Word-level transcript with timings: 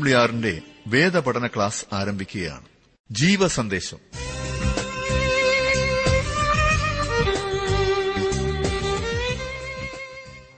W 0.00 0.18
ആറിന്റെ 0.18 0.62
വേദപഠന 0.86 1.46
class 1.46 1.84
ആരംഭിക്കുകയാണ്. 1.92 2.64
ജീവ 3.10 3.48
സന്ദേശം 3.48 3.96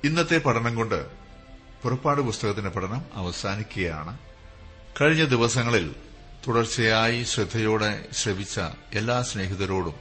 ഇന്നത്തെ 0.05 0.39
പഠനം 0.39 0.75
കൊണ്ട് 0.75 1.07
പുറപ്പാട് 1.83 2.21
പുസ്തകത്തിന്റെ 2.21 2.71
പഠനം 2.71 3.03
അവസാനിക്കുകയാണ്. 3.15 4.19
കഴിഞ്ഞ 5.01 5.25
ദിവസങ്ങളിൽ 5.25 5.95
തുടർച്ചയായി 6.49 7.23
ശ്രദ്ധയോടെ 7.23 8.09
ശ്രവിച്ച 8.13 8.61
എല്ലാ 8.93 9.23
സ്നേഹിതരോടും 9.23 9.95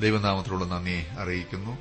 ദൈവനാമത്തിലുള്ള 0.00 0.64
നന്ദിയെ 0.64 1.06
അറിയിക്കുന്നു. 1.18 1.78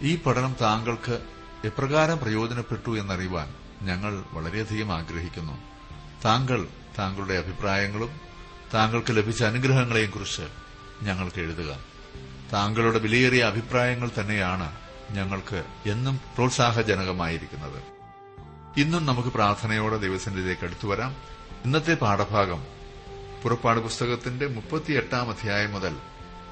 ഈ 0.00 0.16
പഠനം 0.16 0.56
താങ്കൾക്ക് 0.60 1.18
എപ്രകാരം 1.64 2.18
പ്രയോജനപ്പെട്ടു 2.18 2.98
എന്നറിയുവാൻ 2.98 3.54
ഞങ്ങൾ 3.82 4.24
വളരെയധികം 4.32 4.92
ആഗ്രഹിക്കുന്നു. 4.92 5.77
താങ്കൾ 6.24 6.68
താങ്കളുടെ 6.98 7.34
അഭിപ്രായങ്ങളും 7.34 8.20
താങ്കൾക്ക് 8.74 9.16
ലഭിച്ച 9.16 9.44
അനുഗ്രഹങ്ങളെയും 9.44 10.10
കുറിച്ച് 10.10 10.42
ഞങ്ങൾക്ക് 11.02 11.40
എഴുതുക. 11.40 11.76
താങ്കളുടെ 12.52 12.98
വിലയേറിയ 12.98 13.44
അഭിപ്രായങ്ങൾ 13.44 14.10
തന്നെയാണ് 14.20 14.76
ഞങ്ങൾക്ക് 15.10 15.64
എന്നും 15.86 16.20
പ്രോത്സാഹജനകമായിരിക്കുന്നത്. 16.36 17.82
ഇന്നും 18.80 19.06
നമുക്ക് 19.06 19.28
പ്രാർത്ഥനയോടെ 19.28 19.96
ദൈവസന്നിധിയിലേക്ക് 19.96 20.64
അടുത്തുവരാം 20.64 21.16
ഇന്നത്തെ 21.64 21.94
പാഠഭാഗം 21.94 22.66
പുറപ്പാട് 23.42 23.80
പുസ്തകത്തിന്റെ 23.80 24.46
മുപ്പത്തിയെട്ടാം 24.46 25.30
അധ്യായം 25.30 25.72
മുതൽ 25.72 25.96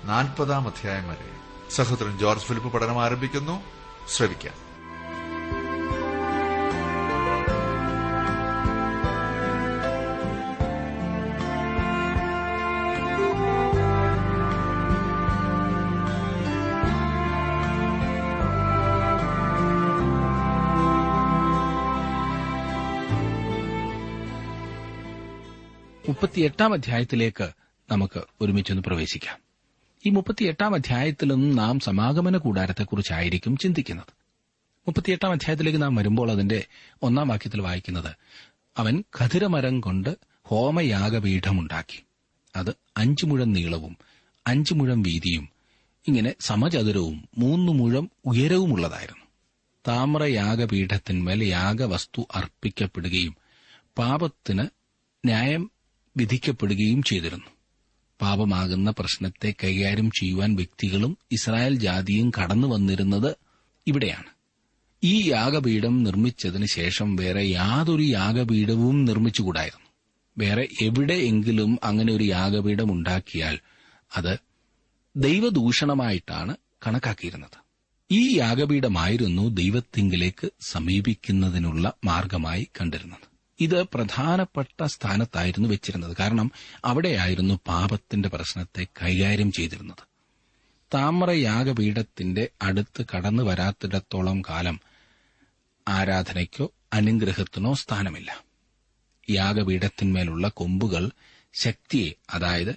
നാൽപ്പതാം 0.04 0.66
അധ്യായം 0.66 1.08
വരെ. 1.08 1.30
സഹോദരൻ 1.70 2.18
ജോർജ് 2.18 2.44
ഫിലിപ്പ് 2.44 2.72
പഠനം 2.72 3.04
ആരംഭിക്കുന്നു. 3.04 3.62
ശ്രവിക്കാം. 4.14 4.65
മുപ്പത്തിയെട്ടാം 26.36 26.72
അധ്യായത്തിലേക്ക് 26.72 27.50
നമുക്ക് 27.92 28.20
ഒരുമിച്ചൊന്ന് 28.40 28.82
പ്രവേശിക്കാം. 28.82 29.38
ഈ 30.06 30.10
മുപ്പത്തിയെട്ടാം 30.10 30.74
അധ്യായത്തിലും 30.74 31.56
നാം 31.56 31.80
സമാഗമന 31.80 32.36
കൂടാരത്തെക്കുറിച്ചായിരിക്കും 32.36 33.56
ചിന്തിക്കുന്നത്. 33.56 34.12
മുപ്പത്തിയെട്ടാം 34.86 35.32
അധ്യായത്തിലേക്ക് 35.32 35.82
നാം 35.82 35.94
വരുമ്പോൾ 35.94 36.30
അതിന്റെ 36.30 36.66
ഒന്നാം 37.02 37.28
വാക്യത്തിൽ 37.28 37.60
വായിക്കുന്നത് 37.60 38.16
അവൻ 38.76 39.04
ഖതിരമരം 39.20 39.80
കൊണ്ട് 39.80 40.16
ഹോമയാഗപീഠമുണ്ടാക്കി. 40.44 42.04
അത് 42.56 42.76
അഞ്ചു 42.96 43.26
മുഴം 43.26 43.52
നീളവും 43.52 43.96
അഞ്ചു 44.46 44.74
മുഴം 44.74 45.02
വീതിയും 45.02 45.48
ഇങ്ങനെ 46.08 46.34
സമചതുരവും 46.40 47.28
മൂന്നു 47.38 47.72
മുഴം 47.72 48.10
ഉയരവുമുള്ളതായിരുന്നു. 48.24 49.24
താമ്രയാഗപീഠത്തിന്മേൽ 49.88 51.44
യാഗവസ്തു 51.44 52.26
അർപ്പിക്കപ്പെടുകയും 52.34 53.36
പാപത്തിന് 53.98 54.66
ന്യായം 55.24 55.70
വിധിക്കപ്പെടുകയും 56.16 57.02
ചെയ്തിരുന്നു. 57.02 57.46
പാപമാകുന്ന 58.20 58.94
പ്രശ്നത്തെ 58.98 59.54
കൈകാര്യം 59.64 60.10
ചെയ്യുവാൻ 60.10 60.56
വ്യക്തികളും 60.56 61.18
ഇസ്രായേൽ 61.32 61.74
ജാതിയും 61.74 62.32
കടന്നു 62.42 62.68
വന്നിരുന്നത് 62.68 63.36
ഇവിടെയാണ്. 63.86 64.36
ഈ 65.04 65.30
യാഗപീഠം 65.30 66.02
നിർമ്മിച്ചതിന് 66.02 66.66
ശേഷം 66.66 67.16
വേറെ 67.16 67.42
യാതൊരു 67.42 68.02
യാഗപീഠവും 68.02 69.04
നിർമ്മിച്ചുകൂടായിരുന്നു. 69.04 69.86
വേറെ 70.38 70.68
എവിടെയെങ്കിലും 70.82 71.78
അങ്ങനെ 71.84 72.12
ഒരു 72.12 72.24
യാഗപീഠം 72.24 72.92
ഉണ്ടാക്കിയാൽ 72.92 73.58
അത് 74.16 74.38
ദൈവദൂഷണമായിട്ടാണ് 75.16 76.56
കണക്കാക്കിയിരുന്നത്. 76.86 77.66
ഈ 78.10 78.38
യാഗപീഠമായിരുന്നു 78.38 79.48
ദൈവത്തിങ്കിലേക്ക് 79.48 80.50
സമീപിക്കുന്നതിനുള്ള 80.60 81.92
മാർഗമായി 82.04 82.68
കണ്ടിരുന്നത്. 82.80 83.35
ഇത് 83.60 83.82
പ്രധാനപ്പെട്ട 83.82 84.84
സ്ഥാനത്തായിരുന്നു 84.84 85.68
വെച്ചിരുന്നത്. 85.68 86.16
കാരണം 86.20 86.50
അവിടെയായിരുന്നു 86.84 87.58
പാപത്തിന്റെ 87.66 88.28
പ്രശ്നത്തെ 88.28 88.86
കൈകാര്യം 89.02 89.52
ചെയ്തിരുന്നത്. 89.52 90.16
താമ്രയാഗപീഠത്തിന്റെ 90.94 92.48
അടുത്ത് 92.62 93.06
കടന്നു 93.16 93.42
വരാത്തിടത്തോളം 93.42 94.42
കാലം 94.42 94.80
ആരാധനയ്ക്കോ 95.88 96.72
അനുഗ്രഹത്തിനോ 96.92 97.74
സ്ഥാനമില്ല. 97.74 98.44
യാഗപീഠത്തിന്മേലുള്ള 99.30 100.48
കൊമ്പുകൾ 100.48 101.10
ശക്തിയെ 101.54 102.12
അതായത് 102.30 102.74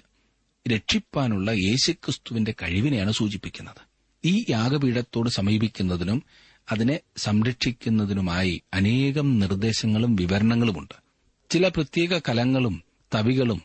രക്ഷിപ്പാനുള്ള 0.68 1.50
യേശുക്രിസ്തുവിന്റെ 1.50 2.54
കഴിവിനെയാണ് 2.62 3.12
സൂചിപ്പിക്കുന്നത്. 3.12 3.90
ഈ 4.24 4.44
യാഗപീഠത്തോട് 4.50 5.30
സമീപിക്കുന്നതിനും 5.30 6.22
അതിനെ 6.70 7.00
സംരക്ഷിക്കുന്നതിനുമായി 7.16 8.62
അനേകം 8.74 9.38
നിർദ്ദേശങ്ങളും 9.38 10.16
വിവരണങ്ങളുമുണ്ട്. 10.16 10.94
ചില 11.50 11.68
പ്രത്യേക 11.68 12.18
കലങ്ങളും 12.18 12.82
തവികളും 13.14 13.62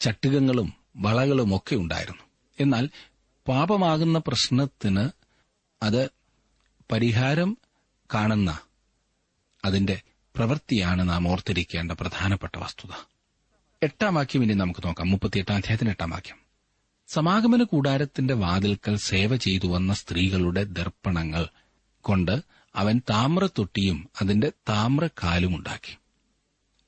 ചട്ടുകങ്ങളും 0.00 0.72
വളകളും 0.96 1.56
ഒക്കെ 1.56 1.76
ഉണ്ടായിരുന്നു. 1.76 2.22
എന്നാൽ 2.60 2.88
പാപമാകുന്ന 3.48 4.18
പ്രശ്നത്തിന് 4.18 5.08
അത് 5.82 6.10
പരിഹാരം 6.92 7.58
കാണുന്ന 8.14 8.58
അതിന്റെ 9.64 10.02
പ്രവൃത്തിയാണ് 10.36 11.08
നാം 11.08 11.28
ഓർത്തിരിക്കേണ്ട 11.28 11.92
പ്രധാനപ്പെട്ട 11.92 12.58
വസ്തുത. 12.58 12.90
എട്ടാം 13.82 14.14
വാക്യം 14.14 14.42
ഇനി 14.42 14.54
നമുക്ക് 14.54 14.86
നോക്കാം. 14.86 15.10
മുപ്പത്തിയെട്ടാം 15.10 15.56
അധ്യായത്തിന് 15.56 15.90
എട്ടാം 15.90 16.10
വാക്യം. 16.10 16.36
സമാഗമന 17.08 17.62
കൂടാരത്തിന്റെ 17.62 18.34
വാതിൽക്കൽ 18.34 18.96
സേവ 18.96 19.36
ചെയ്തു 19.36 19.66
വന്ന 19.66 19.94
സ്ത്രീകളുടെ 19.94 20.62
ദർപ്പണങ്ങൾ 20.62 21.46
കൊണ്ട് 22.04 22.42
അവൻ 22.74 23.00
താമ്രത്തൊട്ടിയും 23.10 24.08
അതിന്റെ 24.22 24.52
താമ്രക്കാലും 24.68 25.56
ഉണ്ടാക്കി. 25.56 25.98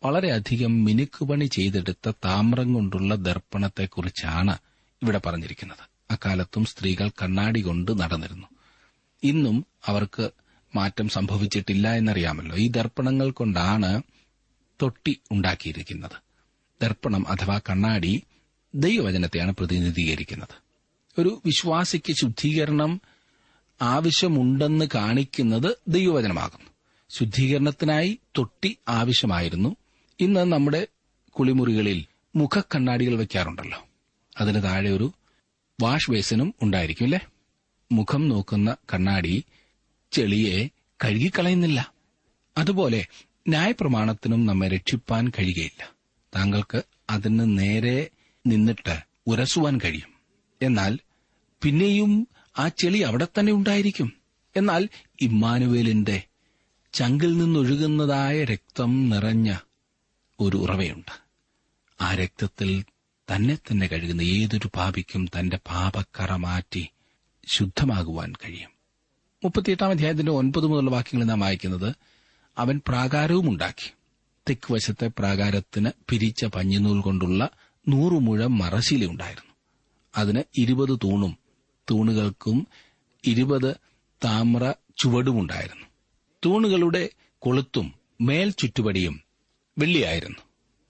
വളരെയധികം 0.05 0.85
മിനുക്കുപണി 0.85 1.45
ചെയ്തെടുത്ത 1.45 2.11
താമ്രം 2.25 2.75
കൊണ്ടുള്ള 2.75 3.15
ദർപ്പണത്തെക്കുറിച്ചാണ് 3.15 4.59
ഇവിടെ 5.03 5.21
പറഞ്ഞിരിക്കുന്നത്. 5.27 5.85
അക്കാലത്തും 6.11 6.65
സ്ത്രീകൾ 6.65 7.09
കണ്ണാടി 7.09 7.61
കൊണ്ട് 7.61 7.99
നടന്നിരുന്നു. 7.99 8.47
ഇന്നും 9.23 9.67
അവർക്ക് 9.87 10.31
മാറ്റം 10.77 11.09
സംഭവിച്ചിട്ടില്ല 11.09 11.93
എന്നറിയാമല്ലോ. 11.93 12.57
ഈ 12.57 12.69
ദർപ്പണങ്ങൾ 12.69 13.31
കൊണ്ടാണ് 13.31 14.03
തൊട്ടി 14.83 15.21
ഉണ്ടാക്കിയിരിക്കുന്നത്. 15.31 16.17
ദർപ്പണം 16.83 17.29
അഥവാ 17.29 17.61
കണ്ണാടി 17.71 18.23
ദൈവവചനത്തെയാണ് 18.75 19.53
പ്രതിനിധീകരിക്കുന്നത്. 19.53 20.67
ഒരു 21.19 21.43
വിശ്വാസിക്ക് 21.47 22.13
ശുദ്ധീകരണം 22.13 23.01
ആവശ്യമുണ്ടെന്ന് 23.83 24.85
കാണിക്കുന്നത് 24.95 25.79
ദൈവവചനമാകുന്നു. 25.89 26.71
ശുദ്ധീകരണത്തിനായി 27.11 28.19
തൊട്ടി 28.39 28.79
ആവശ്യമായിരുന്നു. 28.89 29.77
ഇന്ന് 30.21 30.53
നമ്മുടെ 30.53 30.87
കുളിമുറികളിൽ 31.31 32.07
മുഖക്കണ്ണാടികൾ 32.37 33.15
വയ്ക്കാറുണ്ടല്ലോ 33.15 33.87
അതിന് 34.39 34.63
താഴെ 34.63 34.91
ഒരു 34.91 35.13
വാഷ് 35.83 36.11
ബേസിനും 36.11 36.55
ഉണ്ടായിരിക്കും 36.63 37.05
അല്ലേ 37.05 37.21
മുഖം 37.93 38.29
നോക്കുന്ന 38.29 38.77
കണ്ണാടി 38.95 39.45
ചെളിയെ 40.13 40.69
കഴുകിക്കളയുന്നില്ല. 41.05 41.93
അതുപോലെ 42.59 43.07
ന്യായപ്രമാണത്തിനും 43.49 44.47
നമ്മെ 44.47 44.69
രക്ഷിപ്പാൻ 44.69 45.33
കഴിയുകയില്ല. 45.39 45.91
താങ്കൾക്ക് 46.37 46.83
അതിന് 47.11 47.59
നേരെ 47.59 48.11
നിന്നിട്ട് 48.47 48.99
ഉരസുവാൻ 49.27 49.81
കഴിയും. 49.85 50.15
എന്നാൽ 50.63 50.99
പിന്നെയും 51.63 52.29
ആ 52.59 52.69
ചെളി 52.69 52.99
അവിടെ 52.99 53.29
തന്നെ 53.39 53.53
ഉണ്ടായിരിക്കും. 53.53 54.13
എന്നാൽ 54.57 54.89
ഇമ്മാനുവേലിന്റെ 55.21 56.23
ചങ്കിൽ 56.93 57.39
നിന്നൊഴുകുന്നതായ 57.39 58.45
രക്തം 58.45 59.09
നിറഞ്ഞ 59.09 59.57
ഒരു 60.41 60.57
ഉറവയുണ്ട്. 60.57 61.23
ആ 62.01 62.15
രക്തത്തിൽ 62.15 62.85
തന്നെ 63.35 63.55
തന്നെ 63.55 63.87
കഴുകുന്ന 63.87 64.23
ഏതൊരു 64.23 64.71
പാപിക്കും 64.77 65.27
തന്റെ 65.27 65.57
പാപക്കറ 65.57 66.33
മാറ്റി 66.33 66.89
ശുദ്ധമാകുവാൻ 67.47 68.33
കഴിയും. 68.33 68.71
മുപ്പത്തിയെട്ടാം 69.45 69.91
അധ്യായത്തിന്റെ 69.91 70.33
ഒൻപത് 70.33 70.67
മുതലുള്ള 70.67 70.91
വാക്യങ്ങൾ 70.91 71.27
നാം 71.27 71.41
വായിക്കുന്നത് 71.41 71.95
അവൻ 72.59 72.81
പ്രാകാരവും 72.89 73.51
ഉണ്ടാക്കി. 73.51 73.93
തെക്ക് 74.49 74.73
വശത്തെ 74.73 75.11
പ്രാകാരത്തിന് 75.19 75.91
പിരിച്ച 76.09 76.45
പഞ്ഞിനൂൽ 76.45 77.01
കൊണ്ടുള്ള 77.01 77.49
നൂറു 77.89 78.15
മുഴം 78.15 78.59
അതിന് 80.17 80.43
ഇരുപത് 80.59 80.99
തൂണും 81.05 81.46
തൂണുകൾക്കും 81.91 82.67
ഇരുപത് 83.25 83.77
താമ്ര 84.25 84.75
ചുവടുമുണ്ടായിരുന്നു. 84.99 85.87
തൂണുകളുടെ 86.45 87.09
കൊളുത്തും 87.39 87.95
മേൽ 88.21 88.51
ചുറ്റുപടിയും 88.51 89.21
വെള്ളിയായിരുന്നു. 89.79 90.39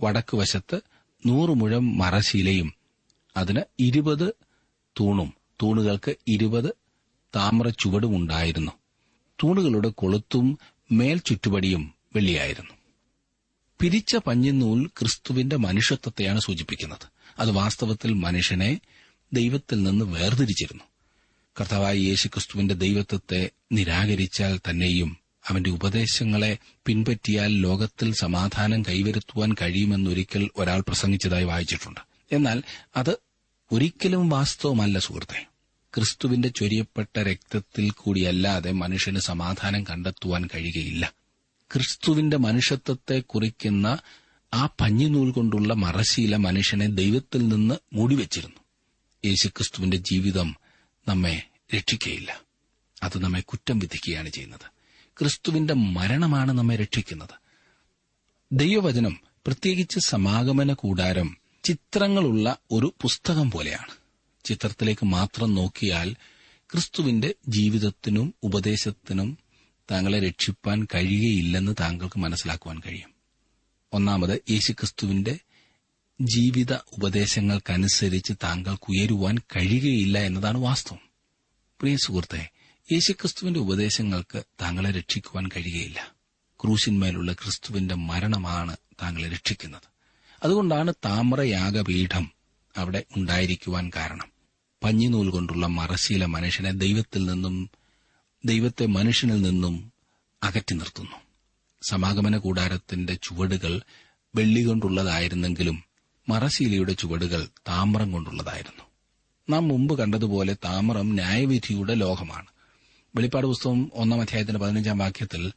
വടക്കുവശത്ത് 0.00 0.80
നൂറ് 1.26 1.50
മുഴം 1.50 1.98
മറശീലയും 1.98 2.72
അതിന് 3.36 3.60
ഇരുപത് 3.78 4.34
തൂണും 5.00 5.32
തൂണുകൾക്ക് 5.62 6.16
ഇരുപത് 6.28 6.74
താമ്ര 7.36 7.68
ചുവടുമുണ്ടായിരുന്നു. 7.68 8.72
തൂണുകളുടെ 9.42 9.88
കൊളുത്തും 9.88 10.58
മേൽ 10.92 11.18
ചുറ്റുപടിയും 11.18 11.94
വെള്ളിയായിരുന്നു. 12.16 12.74
പിരിച്ച 13.80 14.16
പഞ്ഞിനൂൽ 14.16 14.86
ക്രിസ്തുവിന്റെ 14.86 15.56
മനുഷ്യത്വത്തെയാണ് 15.56 16.40
സൂചിപ്പിക്കുന്നത്. 16.40 17.12
അത് 17.38 17.50
വാസ്തവത്തിൽ 17.50 18.12
മനുഷ്യനെ 18.12 18.80
ദൈവത്തിൽ 19.36 19.82
നിന്ന് 19.82 20.04
വേർതിരിച്ചിരുന്നു. 20.04 20.84
കർത്താവായ 21.60 21.96
യേശുക്രിസ്തുവിന്റെ 21.96 22.74
ദൈവത്വത്തെ 22.74 23.50
നിരാകരിച്ചാൽ 23.72 24.60
തന്നെയും 24.70 25.18
അവന്റെ 25.48 25.70
ഉപദേശങ്ങളെ 25.70 26.58
പിൻപറ്റിയാൽ 26.86 27.60
ലോകത്തിൽ 27.60 28.14
സമാധാനം 28.14 28.82
കൈവരുത്തുവാൻ 28.82 29.54
കഴിയുമെന്നൊരിക്കൽ 29.62 30.50
ഒരാൾ 30.56 30.80
പ്രസംഗിച്ചതായി 30.80 31.44
വായിച്ചിട്ടുണ്ട്. 31.44 32.00
എന്നാൽ 32.32 32.62
അത് 32.96 33.18
ഒരിക്കലും 33.72 34.28
വാസ്തവമല്ല 34.28 34.98
സുഹൃത്തെ. 34.98 35.46
ക്രിസ്തുവിന്റെ 35.94 36.48
ചൊരിയപ്പെട്ട 36.48 37.18
രക്തത്തിൽ 37.18 37.90
കൂടിയല്ലാതെ 37.90 38.72
മനുഷ്യന് 38.72 39.18
സമാധാനം 39.18 39.84
കണ്ടെത്തുവാൻ 39.84 40.48
കഴിയുകയില്ല. 40.54 41.12
ക്രിസ്തുവിന്റെ 41.74 42.36
മനുഷ്യത്വത്തെ 42.36 43.20
കുറിക്കുന്ന 43.20 43.98
ആ 44.54 44.68
പഞ്ഞിനൂൽ 44.80 45.30
കൊണ്ടുള്ള 45.30 45.74
മറശീല 45.74 46.36
മനുഷ്യനെ 46.36 46.86
ദൈവത്തിൽ 46.86 47.48
നിന്ന് 47.48 47.74
മൂടിവെച്ചിരുന്നു. 47.92 48.65
യേശുക്രിസ്തുവിന്റെ 49.26 49.96
ജീവിതം 49.96 50.56
നമ്മെ 51.08 51.48
രക്ഷിക്കയില്ല. 51.76 52.40
അത് 53.02 53.18
നമ്മെ 53.18 53.40
കുറ്റം 53.40 53.78
വിധിക്കുകയാണ് 53.78 54.28
ചെയ്യുന്നത്. 54.28 54.76
ക്രിസ്തുവിന്റെ 55.18 55.74
മരണമാണ് 55.74 56.52
നമ്മെ 56.52 56.76
രക്ഷിക്കുന്നത്. 56.76 57.46
ദൈവവചനം 58.52 59.20
പ്രത്യേകിച്ച് 59.46 59.98
സമാഗമന 59.98 60.72
കൂടാരം 60.72 61.36
ചിത്രങ്ങളുള്ള 61.64 62.56
ഒരു 62.70 62.94
പുസ്തകം 63.02 63.50
പോലെയാണ്. 63.50 63.92
ചിത്രത്തിലേക്ക് 64.44 65.06
മാത്രം 65.06 65.54
നോക്കിയാൽ 65.54 66.12
ക്രിസ്തുവിന്റെ 66.72 67.34
ജീവിതത്തിനും 67.48 68.34
ഉപദേശത്തിനും 68.42 69.38
താങ്കളെ 69.90 70.20
രക്ഷിപ്പാൻ 70.20 70.86
കഴിയുകയില്ലെന്ന് 70.94 71.74
താങ്കൾക്ക് 71.80 72.18
മനസ്സിലാക്കുവാൻ 72.18 72.80
കഴിയും. 72.86 73.10
ഒന്നാമത് 73.92 74.42
യേശുക്രിസ്തുവിന്റെ 74.50 75.38
ജീവിത 76.20 76.72
ഉപദേശങ്ങൾക്കനുസരിച്ച് 76.72 78.32
താങ്കൾക്ക് 78.42 78.82
ഉയരുവാൻ 78.88 79.38
കഴിയുകയില്ല 79.38 80.18
എന്നതാണ് 80.18 80.58
വാസ്തവം. 80.58 80.98
പ്രിയ 81.80 81.96
സുഹൃത്തെ 81.96 82.50
യേശുക്രിസ്തുവിന്റെ 82.92 83.60
ഉപദേശങ്ങൾക്ക് 83.60 84.42
താങ്കളെ 84.60 84.90
രക്ഷിക്കുവാൻ 84.90 85.48
കഴിയുകയില്ല. 85.48 86.14
ക്രൂശിന്മേലുള്ള 86.62 87.32
ക്രിസ്തുവിന്റെ 87.32 87.94
മരണമാണ് 87.94 88.76
താങ്കളെ 89.02 89.28
രക്ഷിക്കുന്നത്. 89.28 89.82
അതുകൊണ്ടാണ് 90.42 90.94
താമ്രയാഗപീഠം 91.04 92.32
അവിടെ 92.76 93.04
ഉണ്ടായിരിക്കുവാൻ 93.16 93.90
കാരണം. 93.96 94.32
പഞ്ഞിനൂൽ 94.84 95.30
കൊണ്ടുള്ള 95.30 95.66
മറശീല 95.66 96.24
മനുഷ്യനെ 96.24 96.70
ദൈവത്തിൽ 96.70 97.24
നിന്നും 97.24 97.70
ദൈവത്തെ 98.44 98.86
മനുഷ്യനിൽ 98.86 99.42
നിന്നും 99.42 99.92
അകറ്റി 100.42 100.74
നിർത്തുന്നു. 100.74 101.16
സമാഗമന 101.88 102.36
കൂടാരത്തിന്റെ 102.36 103.14
ചുവടുകൾ 103.14 103.80
വെള്ളി 104.34 104.60
കൊണ്ടുള്ളതായിരുന്നെങ്കിലും 104.60 105.85
മറശീലയുടെ 106.28 106.92
ചുവടുകൾ 106.92 107.48
താമ്രം 107.68 108.12
കൊണ്ടുള്ളതായിരുന്നു. 108.12 108.84
നാം 109.50 109.68
മുമ്പ് 109.68 109.98
കണ്ടതുപോലെ 109.98 110.56
താമ്രം 110.64 111.14
ന്യായവിധിയുടെ 111.14 111.94
ലോഹമാണ് 111.94 112.46
വെളിപ്പാട് 113.16 113.46
പുസ്തകം 113.46 113.90
ഒന്നാം 113.94 114.20
അധ്യായത്തിന്റെ 114.20 114.60
പതിനഞ്ചാം 114.60 114.98
വാക്യത്തിൽ 114.98 115.52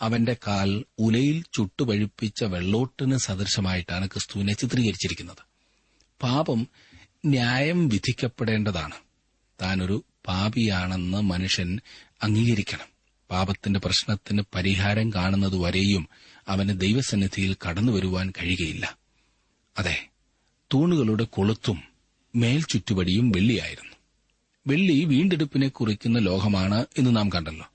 അവന്റെ 0.00 0.36
കാൽ 0.46 0.84
ഉലയിൽ 0.98 1.44
ചുട്ടുപഴുപ്പിച്ച 1.54 2.44
വെള്ളോട്ടിന് 2.44 3.16
സദൃശമായിട്ടാണ് 3.16 4.06
ക്രിസ്തുവിനെ 4.06 4.52
ചിത്രീകരിച്ചിരിക്കുന്നത്. 4.52 5.36
പാപം 6.22 6.66
ന്യായം 7.26 7.88
വിധിക്കപ്പെടേണ്ടതാണ്. 7.88 8.94
താനൊരു 9.62 10.04
പാപിയാണെന്ന് 10.26 11.20
മനുഷ്യൻ 11.20 11.80
അംഗീകരിക്കണം. 12.22 12.86
പാപത്തിന്റെ 13.30 13.80
പ്രശ്നത്തിന് 13.80 14.42
പരിഹാരം 14.54 15.12
കാണുന്നതുവരെയും 15.14 16.08
അവന് 16.48 16.80
ദൈവസന്നിധിയിൽ 16.80 17.56
കടന്നുവരുവാൻ 17.68 18.30
കഴിയുകയില്ല. 18.30 19.07
അതെ 19.78 20.08
തൂണുകളുടെ 20.72 21.24
കൊളുത്തും 21.24 21.82
മേൽ 22.36 22.62
ചുറ്റുപടിയും 22.62 23.30
വെള്ളിയായിരുന്നു. 23.30 23.96
വെള്ളി 24.66 25.04
വീണ്ടെടുപ്പിനെ 25.04 25.68
കുറിക്കുന്ന 25.68 26.18
ലോഹമാണ് 26.18 26.86
എന്ന് 26.98 27.16
നാം 27.16 27.28
കണ്ടല്ലോ. 27.32 27.70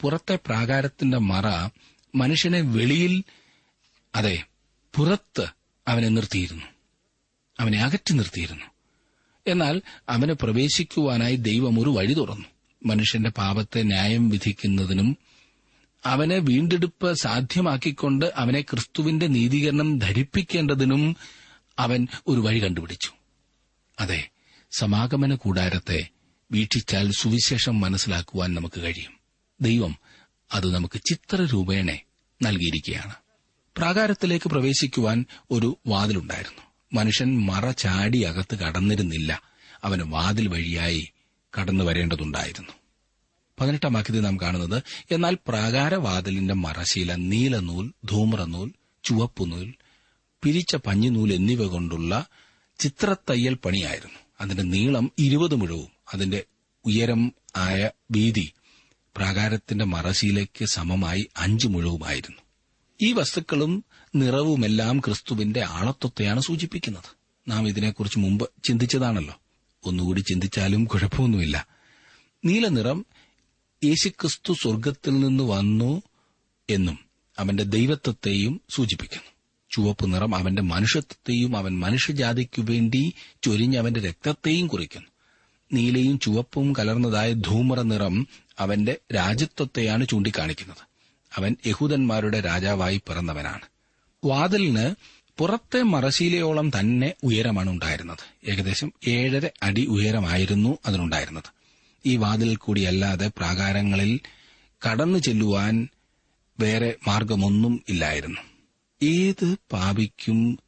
പുറത്തെ 0.00 0.38
പ്രാകാരത്തിന്റെ 0.46 1.18
മറ 1.18 1.68
മനുഷ്യനെ 2.14 2.60
വെളിയിൽ 2.60 3.24
അതെ 4.14 4.44
പുറത്ത് 4.96 5.46
അവനെ 5.88 6.08
നിർത്തിയിരുന്നു. 6.08 6.64
അവനെ 7.60 7.78
അകറ്റി 7.78 8.12
നിർത്തിയിരുന്നു. 8.12 8.64
എന്നാൽ 9.46 9.82
അവനെ 10.08 10.34
പ്രവേശിക്കുവാനായി 10.34 11.36
ദൈവം 11.36 11.80
ഒരു 11.80 11.90
വഴി 11.90 12.14
തുറന്നു. 12.14 12.46
മനുഷ്യന്റെ 12.86 13.30
പാപത്തെ 13.30 13.82
ന്യായം 13.82 14.28
വിധിക്കുന്നതിനും 14.28 15.16
അവനെ 16.08 16.38
വീണ്ടെടുപ്പ് 16.38 17.14
സാധ്യമാക്കിക്കൊണ്ട് 17.14 18.32
അവനെ 18.36 18.60
ക്രിസ്തുവിന്റെ 18.60 19.26
നീതീകരണം 19.26 19.98
ധരിപ്പിക്കേണ്ടതിനും 19.98 21.16
അവൻ 21.78 22.06
ഒരു 22.26 22.40
വഴി 22.40 22.58
കണ്ടുപിടിച്ചു. 22.64 23.10
അതെ 24.00 24.28
സമാഗമന 24.78 25.34
കൂടാരത്തെ 25.34 26.08
വീക്ഷിച്ചാൽ 26.52 27.10
സുവിശേഷം 27.10 27.80
മനസ്സിലാക്കുവാൻ 27.80 28.54
നമുക്ക് 28.54 28.80
കഴിയും. 28.80 29.12
ദൈവം 29.60 29.98
അത് 30.54 30.74
നമുക്ക് 30.74 31.00
ചിത്രരൂപേണെ 31.10 32.02
നൽകിയിരിക്കുകയാണ്. 32.42 33.14
പ്രാകാരത്തിലേക്ക് 33.76 34.50
പ്രവേശിക്കുവാൻ 34.50 35.24
ഒരു 35.50 35.78
വാതിലുണ്ടായിരുന്നു. 35.86 36.62
മനുഷ്യൻ 36.92 37.46
മറ 37.46 37.70
ചാടി 37.70 38.22
അകത്ത് 38.22 38.58
കടന്നിരുന്നില്ല. 38.58 39.42
അവന് 39.84 40.02
വാതിൽ 40.02 40.48
വഴിയായി 40.48 41.10
കടന്നു 41.60 41.84
വരേണ്ടതുണ്ടായിരുന്നു 41.84 42.77
പതിനെട്ടാം 43.60 43.92
വാക്യത്തിൽ 43.92 44.20
നാം 44.20 44.40
കാണുന്നത്. 44.40 44.82
എന്നാൽ 45.10 45.38
പ്രാകാരവാതിലിന്റെ 45.48 46.54
മറശീല 46.54 47.14
നീലനൂൽ 47.14 47.92
ധൂമ്രനൂൽ 48.04 48.72
ചുവപ്പുനൂൽ 49.04 49.74
പിരിച്ച 50.42 50.76
പഞ്ഞിനൂൽ 50.76 51.34
എന്നിവ 51.34 51.64
കൊണ്ടുള്ള 51.64 52.26
ചിത്രത്തയ്യൽ 52.78 53.54
പണിയായിരുന്നു. 53.54 54.18
അതിന്റെ 54.40 54.62
നീളം 54.62 55.10
ഇരുപത് 55.18 55.54
മുഴവും. 55.54 55.88
അതിന്റെ 56.14 56.44
ഉയരം 56.84 57.32
ആയ 57.56 57.90
വീതി 58.10 58.52
പ്രാകാരത്തിന്റെ 59.16 59.84
മറശീലയ്ക്ക് 59.84 60.64
സമമായി 60.64 61.28
അഞ്ചു 61.36 61.68
മുഴവുമായിരുന്നു. 61.68 62.38
ഈ 63.02 63.12
വസ്തുക്കളും 63.12 63.84
നിറവുമെല്ലാം 64.14 65.00
ക്രിസ്തുവിന്റെ 65.00 65.62
ആളത്വത്തെയാണ് 65.62 66.40
സൂചിപ്പിക്കുന്നത്. 66.40 67.18
നാം 67.48 67.68
ഇതിനെക്കുറിച്ച് 67.68 68.18
മുമ്പ് 68.18 68.50
ചിന്തിച്ചതാണല്ലോ. 68.64 69.40
ഒന്നുകൂടി 69.84 70.20
ചിന്തിച്ചാലും 70.20 70.84
കുഴപ്പമൊന്നുമില്ല. 70.84 71.66
നീലനിറം 72.44 73.06
യേശുക്രിസ്തു 73.84 74.52
സ്വർഗത്തിൽ 74.52 75.20
നിന്ന് 75.20 75.44
വന്നു 75.44 76.02
എന്നും 76.70 76.98
അവന്റെ 77.38 77.62
ദൈവത്വത്തെയും 77.62 78.60
സൂചിപ്പിക്കുന്നു. 78.70 79.30
ചുവപ്പ് 79.70 80.12
നിറം 80.12 80.34
അവന്റെ 80.34 80.62
മനുഷ്യത്വത്തെയും 80.62 81.56
അവൻ 81.56 81.78
മനുഷ്യജാതിക്കു 81.78 82.62
വേണ്ടി 82.62 83.12
ചൊരിഞ്ഞ 83.44 83.76
അവന്റെ 83.76 84.00
രക്തത്തെയും 84.00 84.66
കുറിക്കുന്നു. 84.66 85.08
നീലയും 85.72 86.18
ചുവപ്പും 86.18 86.72
കലർന്നതായ 86.72 87.32
ധൂമറ 87.32 87.80
നിറം 87.80 88.26
അവന്റെ 88.58 88.96
രാജ്യത്വത്തെയാണ് 89.14 90.06
ചൂണ്ടിക്കാണിക്കുന്നത്. 90.08 90.88
അവൻ 91.36 91.56
യഹൂദന്മാരുടെ 91.66 92.40
രാജാവായി 92.40 92.96
പിറന്നവനാണ്. 92.96 93.62
വാതിലിന് 94.24 94.94
പുറത്തെ 95.38 95.82
മറശീലയോളം 95.82 96.70
തന്നെ 96.70 97.14
ഉയരമാണ് 97.24 97.70
ഉണ്ടായിരുന്നത്. 97.70 98.50
ഏകദേശം 98.50 98.92
ഏഴര 99.08 99.48
അടി 99.62 99.86
ഉയരമായിരുന്നു 99.86 100.78
അതിനുണ്ടായിരുന്നത്. 100.86 101.57
ഈ 102.06 102.16
വാതിൽ 102.16 102.56
കൂടിയല്ലാതെ 102.56 103.28
പ്രാകാരങ്ങളിൽ 103.28 104.20
കടന്നു 104.88 105.18
ചെല്ലുവാൻ 105.18 105.88
വേറെ 106.60 106.96
മാർഗമൊന്നും 107.08 107.84
ഇല്ലായിരുന്നു. 107.88 108.40
ഏത് 109.02 109.56
പാപിക്കും 109.72 110.58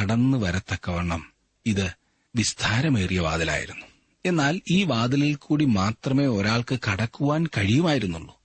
കടന്നു 0.00 0.38
വരത്തക്കവണ്ണം 0.38 1.32
ഇത് 1.66 1.90
വിസ്താരമേറിയ 2.36 3.20
വാതിലായിരുന്നു. 3.20 3.86
എന്നാൽ 4.26 4.60
ഈ 4.70 4.84
വാതിലിൽ 4.84 5.34
കൂടി 5.34 5.64
മാത്രമേ 5.64 6.26
ഒരാൾക്ക് 6.26 6.78
കടക്കുവാൻ 6.90 7.46
കഴിയുമായിരുന്നുള്ളൂ. 7.46 8.40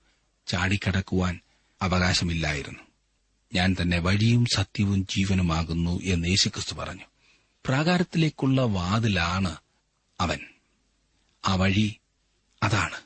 ചാടിക്കടക്കുവാൻ 0.48 1.40
അവകാശമില്ലായിരുന്നു. 1.82 2.80
ഞാൻ 3.54 3.75
തന്നെ 3.82 4.00
വഴിയും 4.00 4.46
സത്യവും 4.46 5.08
ജീവനുമാകുന്നു 5.08 6.02
എന്ന് 6.04 6.28
യേശുക്രിസ്തു 6.28 6.75
പറഞ്ഞു. 6.75 7.06
പ്രാകാരത്തിലേക്കുള്ള 7.66 8.62
വാതിലാണ് 8.62 9.56
അവൻ. 10.20 10.40
ആ 11.48 11.56
വഴി 11.56 12.00
അതാണ്. 12.64 12.98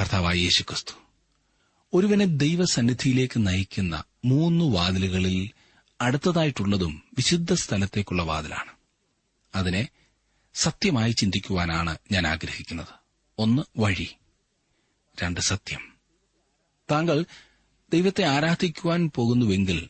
കർത്താവായ 0.00 0.34
യേശുക്രിസ്തു 0.34 0.92
ഒരുവനെ 1.94 2.24
ദൈവസന്നിധിയിലേക്ക് 2.24 3.46
നയിക്കുന്ന 3.46 4.04
മൂന്ന് 4.24 4.64
വാതിലുകളിൽ 4.64 5.50
അടുത്തതായിട്ടുള്ളതും 6.00 7.02
വിശുദ്ധ 7.16 7.52
സ്ഥലത്തേക്കുള്ള 7.52 8.22
വാതിലാണ്. 8.22 8.72
അതിനെ 9.54 9.88
സത്യമായി 10.54 11.12
ചിന്തിക്കുവാനാണ് 11.12 11.98
ഞാൻ 12.12 12.26
ആഗ്രഹിക്കുന്നത്. 12.26 12.86
ഒന്ന് 13.38 13.62
വഴി. 13.78 14.16
രണ്ട് 15.22 15.40
സത്യം. 15.40 15.94
താങ്കൾ 16.90 17.24
ദൈവത്തെ 17.92 18.24
ആരാധിക്കുവാൻ 18.24 19.10
പോകുന്നുവെങ്കിൽ 19.14 19.88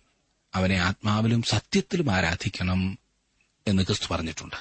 അവനെ 0.54 0.75
ആത്മാവിലും 0.75 1.42
സത്യത്തിലും 1.42 2.11
ആരാധിക്കണം 2.11 2.99
എന്ന് 3.66 3.82
ക്രിസ്തു 3.82 4.14
പറഞ്ഞിട്ടുണ്ട്. 4.14 4.56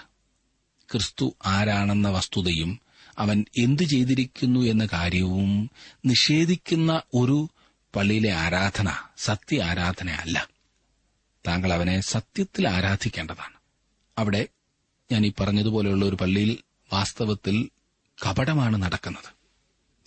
ക്രിസ്തു 0.91 1.36
ആരാണെന്ന 1.45 2.10
വസ്തുതയും 2.10 2.79
അവൻ 3.19 3.45
എന്തു 3.57 3.83
ചെയ്തിരിക്കുന്നു 3.83 4.59
എന്ന 4.59 4.87
കാര്യവും 4.93 5.69
നിഷേധിക്കുന്ന 6.05 7.01
ഒരു 7.13 7.49
പള്ളിയിലെ 7.95 8.31
ആരാധന 8.31 8.93
സത്യ 9.17 9.63
ആരാധനയല്ല 9.63 10.49
താങ്കൾ 11.47 11.73
അവനെ 11.73 11.99
സത്യത്തിൽ 11.99 12.67
ആരാധിക്കേണ്ടതാണ്. 12.67 13.53
അവിടെ 14.17 14.47
ഞാൻ 15.11 15.25
ഈ 15.25 15.31
പറഞ്ഞതുപോലെയുള്ള 15.39 16.05
ഒരു 16.05 16.15
പള്ളിയിൽ 16.15 16.57
വാസ്തവത്തിൽ 16.93 17.69
കപടമാണ് 18.29 18.83
നടക്കുന്നത്. 18.83 19.41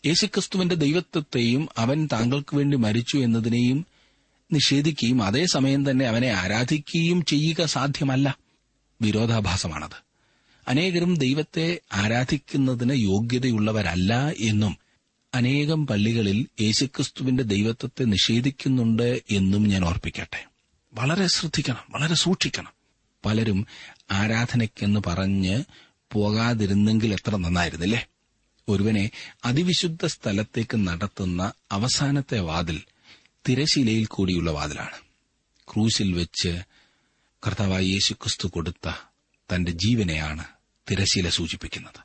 യേശുക്രിസ്തുവിന്റെ 0.06 0.74
ദൈവത്വത്തെയും 0.74 1.68
അവൻ 1.78 2.08
താങ്കൾക്ക് 2.12 2.56
വേണ്ടി 2.56 2.76
മരിച്ചു 2.76 3.16
എന്നതിനെയും 3.16 3.86
നിഷേധിക്കുകയും 4.52 5.22
അതേസമയം 5.22 5.90
തന്നെ 5.90 6.06
അവനെ 6.06 6.28
ആരാധിക്കുകയും 6.28 7.24
ചെയ്യുക 7.24 7.64
സാധ്യമല്ല. 7.64 8.38
വിരോധാഭാസമാണത്. 9.02 10.03
അനേകരും 10.68 11.16
ദൈവത്തെ 11.16 11.80
ആരാധിക്കുന്നതിന് 11.92 12.94
യോഗ്യതയുള്ളവരല്ല 12.94 14.30
എന്നും 14.30 14.78
അനേകം 15.34 15.86
പള്ളികളിൽ 15.86 16.46
യേശുക്രിസ്തുവിന്റെ 16.60 17.42
ദൈവത്വത്തെ 17.42 18.04
നിഷേധിക്കുന്നുണ്ട് 18.04 19.22
എന്നും 19.30 19.68
ഞാൻ 19.68 19.84
ഓർപ്പിക്കട്ടെ. 19.84 20.46
വളരെ 20.94 21.26
ശ്രദ്ധിക്കണം 21.26 21.76
വളരെ 21.90 22.14
സൂക്ഷിക്കണം. 22.14 22.72
പലരും 23.24 23.66
ആരാധനയ്ക്കെന്ന് 24.10 25.00
പറഞ്ഞ് 25.06 25.64
പോകാതിരുന്നെങ്കിൽ 26.12 27.12
എത്ര 27.12 27.36
നന്നായിരുന്നില്ലേ? 27.36 28.06
ഒരുവനെ 28.68 29.10
അതിവിശുദ്ധ 29.44 30.06
സ്ഥലത്തേക്ക് 30.06 30.88
നടത്തുന്ന 30.88 31.52
അവസാനത്തെ 31.72 32.40
വാതിൽ 32.40 32.82
തിരശീലയിൽ 33.48 34.06
കൂടിയുള്ള 34.06 34.50
വാതിലാണ്. 34.50 35.04
ക്രൂശിൽ 35.72 36.12
വെച്ച് 36.12 36.58
കർത്താവായ 37.46 37.82
യേശുക്രിസ്തു 37.82 38.48
കൊടുത്ത 38.48 38.92
തന്റെ 39.54 39.72
ജീവനെയാണ് 39.72 40.44
തിരശീല 40.90 41.28
സൂചിപ്പിക്കുന്നത്. 41.28 42.00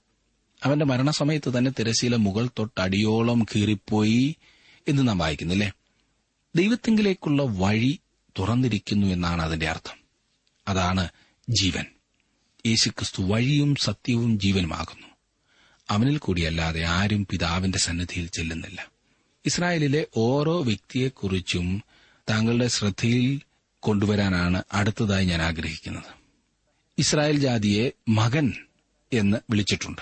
അവന്റെ 0.63 0.85
മരണസമയത്ത് 0.85 1.57
തന്നെ 1.57 1.71
തിരശീല 1.79 2.15
മുകൾ 2.15 2.49
തൊട്ടടിയോളം 2.59 3.45
കീറിപ്പോയി 3.55 4.35
എന്ന് 4.87 5.07
നാം 5.07 5.17
വായിക്കുന്നില്ലേ? 5.17 5.71
ദൈവത്തിങ്കിലേക്കുള്ള 6.55 7.43
വഴി 7.43 7.99
തുറന്നിരിക്കുന്നു 8.39 9.07
എന്നാണ് 9.07 9.41
അതിന്റെ 9.41 9.69
അർത്ഥം. 9.69 9.97
അതാണ് 10.67 11.09
ജീവൻ. 11.49 11.85
യേശുക്രിസ്തു 12.65 13.21
വഴിയും 13.21 13.75
സത്യവും 13.75 14.39
ജീവനുമാകുന്നു. 14.39 15.07
അവനിൽ 15.89 16.17
കൂടിയല്ലാതെ 16.17 16.83
ആരും 16.83 17.27
പിതാവിന്റെ 17.29 17.77
സന്നിധിയിൽ 17.77 18.27
ചെല്ലുന്നില്ല. 18.27 18.91
ഇസ്രായേലിലെ 19.45 20.07
ഓരോ 20.17 20.63
വ്യക്തിയെക്കുറിച്ചും 20.63 21.83
താങ്കളുടെ 22.29 22.67
ശ്രദ്ധയിൽ 22.67 23.41
കൊണ്ടുവരാനാണ് 23.79 24.63
അടുത്തതായി 24.73 25.25
ഞാൻ 25.25 25.41
ആഗ്രഹിക്കുന്നത്. 25.41 26.19
ഇസ്രായേൽ 26.97 27.39
ജാതിയെ 27.39 27.91
മകൻ 28.07 28.53
എന്ന് 29.13 29.37
വിളിച്ചിട്ടുണ്ട്. 29.49 30.01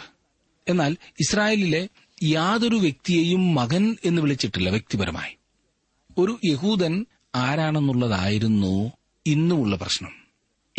എന്നാൽ 0.67 0.97
ഇസ്രായേലിലെ 1.19 1.87
യാതൊരു 2.23 2.75
വ്യക്തിയെയും 2.75 3.55
മകൻ 3.55 3.97
എന്ന് 4.05 4.21
വിളിച്ചിട്ടില്ല 4.21 4.69
വ്യക്തിപരമായി. 4.69 5.37
ഒരു 6.17 6.39
യഹൂദൻ 6.45 7.05
ആരാണെന്നുള്ളതായിരുന്നു 7.35 8.91
ഇന്നുമുള്ള 9.25 9.75
പ്രശ്നം. 9.75 10.11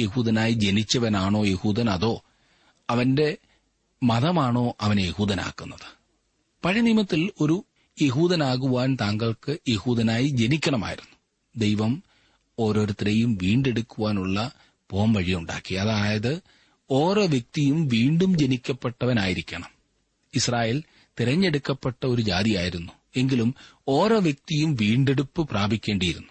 യഹൂദനായി 0.00 0.52
ജനിച്ചവനാണോ 0.52 1.46
യഹൂദൻ 1.46 1.90
അതോ 1.90 2.22
അവന്റെ 2.90 3.36
മതമാണോ 4.02 4.76
അവനെ 4.80 5.02
യഹൂദനാക്കുന്നത്? 5.02 5.98
പഴയ 6.64 6.80
നിയമത്തിൽ 6.80 7.30
ഒരു 7.40 7.64
യഹൂദനാകുവാൻ 8.02 8.96
താങ്കൾക്ക് 9.00 9.58
യഹൂദനായി 9.68 10.28
ജനിക്കണമായിരുന്നു. 10.28 11.16
ദൈവം 11.56 12.02
ഓരോരുത്തരെയും 12.58 13.38
വീണ്ടെടുക്കുവാനുള്ള 13.42 14.50
പോം 14.90 15.12
വഴിയുണ്ടാക്കി 15.12 15.74
അതായത് 15.74 16.40
ഓരോ 16.90 17.26
വ്യക്തിയും 17.26 17.88
വീണ്ടും 17.88 18.38
ജനിക്കപ്പെട്ടവനായിരിക്കണം. 18.38 19.70
ഇസ്രായേൽ 20.34 20.82
തിരഞ്ഞെടുക്കപ്പെട്ട 21.20 22.06
ഒരു 22.06 22.22
ജാതിയായിരുന്നു. 22.22 22.92
എങ്കിലും 23.16 23.54
ഓരോ 23.88 24.18
വ്യക്തിയും 24.18 24.74
വീണ്ടെടുപ്പ് 24.74 25.48
പ്രാപിക്കേണ്ടിയിരുന്നു. 25.48 26.28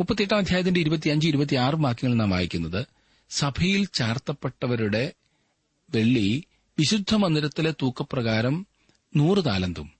മുപ്പത്തിയെട്ടാം 0.00 0.38
അധ്യായത്തിന്റെ 0.38 0.80
ഇരുപത്തിയഞ്ച് 0.80 1.28
ഇരുപത്തിയാറ് 1.28 1.74
വാക്യങ്ങൾ 1.74 2.16
നാം 2.16 2.30
വായിക്കുന്നത് 2.30 2.86
സഭയിൽ 3.30 3.84
ചാർത്തപ്പെട്ടവരുടെ 3.94 5.12
വെള്ളി 5.94 6.44
വിശുദ്ധ 6.78 7.14
മന്ദിരത്തിലെ 7.14 7.74
തൂക്കപ്രകാരം 7.82 8.66
നൂറ് 9.16 9.44
താലന്തും 9.44 9.92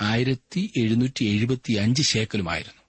ആയിരത്തി 0.00 0.72
എഴുന്നൂറ്റി 0.76 1.24
എഴുപത്തിയഞ്ച് 1.24 2.02
ശേക്കലുമായിരുന്നു 2.02 2.81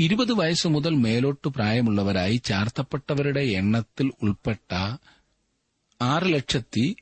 ഇരുപത് 0.00 0.32
വയസ്സ് 0.32 0.68
മുതൽ 0.68 0.90
മേലോട്ട് 0.90 1.48
പ്രായമുള്ളവരായി 1.48 2.36
ചാർത്തപ്പെട്ടവരുടെ 2.36 3.40
എണ്ണത്തിൽ 3.40 4.12
ഉൾപ്പെട്ട 4.22 4.74
ആറ് 6.02 6.22
ലക്ഷത്തി 6.22 6.96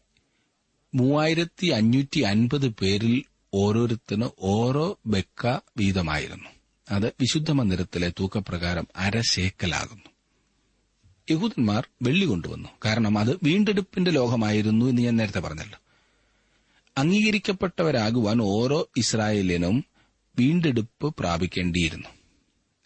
മൂവായിരത്തി 0.94 1.66
അഞ്ഞൂറ്റി 1.66 2.20
അൻപത് 2.20 2.68
പേരിൽ 2.68 3.23
ഓരോരുത്തന് 3.54 4.25
ഓരോ 4.40 4.99
ബെക്ക 5.06 5.47
വീതമായിരുന്നു. 5.76 6.49
അത് 6.90 7.06
വിശുദ്ധ 7.20 7.50
മന്ദിരത്തിലെ 7.50 8.12
തൂക്കപ്രകാരം 8.20 8.87
അരശേക്കലാകുന്നു 8.97 10.11
യഹൂദന്മാർ 11.30 11.88
വെള്ളി 12.02 12.26
കൊണ്ടുവന്നു. 12.26 12.68
കാരണം 12.85 13.18
അത് 13.18 13.37
വീണ്ടെടുപ്പിന്റെ 13.42 14.11
ലോകമായിരുന്നു 14.11 14.87
എന്ന് 14.87 15.02
ഞാൻ 15.02 15.16
നേരത്തെ 15.16 15.38
പറഞ്ഞല്ലോ. 15.38 15.78
അംഗീകരിക്കപ്പെട്ടവരാകുവാൻ 16.99 18.42
ഓരോ 18.42 18.88
ഇസ്രായേലിനും 18.97 19.85
വീണ്ടെടുപ്പ് 20.38 21.14
പ്രാപിക്കേണ്ടിയിരുന്നു. 21.18 22.20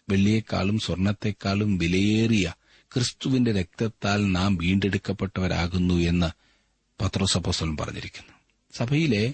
വെള്ളിയേക്കാളും 0.09 0.79
സ്വർണത്തെക്കാളും 0.79 1.77
വിലയേറിയ 1.77 2.53
ക്രിസ്തുവിന്റെ 2.93 3.51
രക്തത്താൽ 3.51 4.31
നാം 4.31 4.55
വീണ്ടെടുക്കപ്പെട്ടവരാകുന്നു 4.55 5.93
എന്ന് 5.93 6.45
പത്രോസപ്പോസലൻ 7.03 7.77
പറഞ്ഞിരിക്കുന്നു. 7.77 8.31
സഭയിലെ 8.73 9.33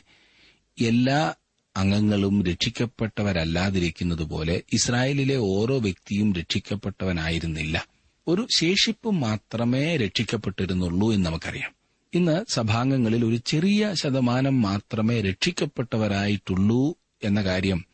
എല്ലാ 0.81 1.33
അംഗങ്ങളും 1.77 2.45
രക്ഷിക്കപ്പെട്ടവരല്ലാതിരിക്കുന്നതുപോലെ 2.45 4.61
ഇസ്രായേലിലെ 4.73 5.35
ഓരോ 5.35 5.79
വ്യക്തിയും 5.79 6.33
രക്ഷിക്കപ്പെട്ടവനായിരുന്നില്ല. 6.33 7.87
ഒരു 8.27 8.47
ശേഷിപ്പ് 8.55 9.11
മാത്രമേ 9.11 9.97
രക്ഷിക്കപ്പെട്ടിരുന്നുള്ളൂ 9.97 11.13
എന്ന് 11.13 11.25
നമുക്കറിയാം. 11.25 11.71
ഇന്ന് 12.13 12.45
സഭാംഗങ്ങളിൽ 12.49 13.25
ഒരു 13.25 13.35
ചെറിയ 13.35 13.93
ശതമാനം 13.93 14.61
മാത്രമേ 14.61 15.21
രക്ഷിക്കപ്പെട്ടവരായിട്ടുള്ളൂ 15.21 16.95
എന്ന 17.23 17.43
കാര്യം 17.43 17.85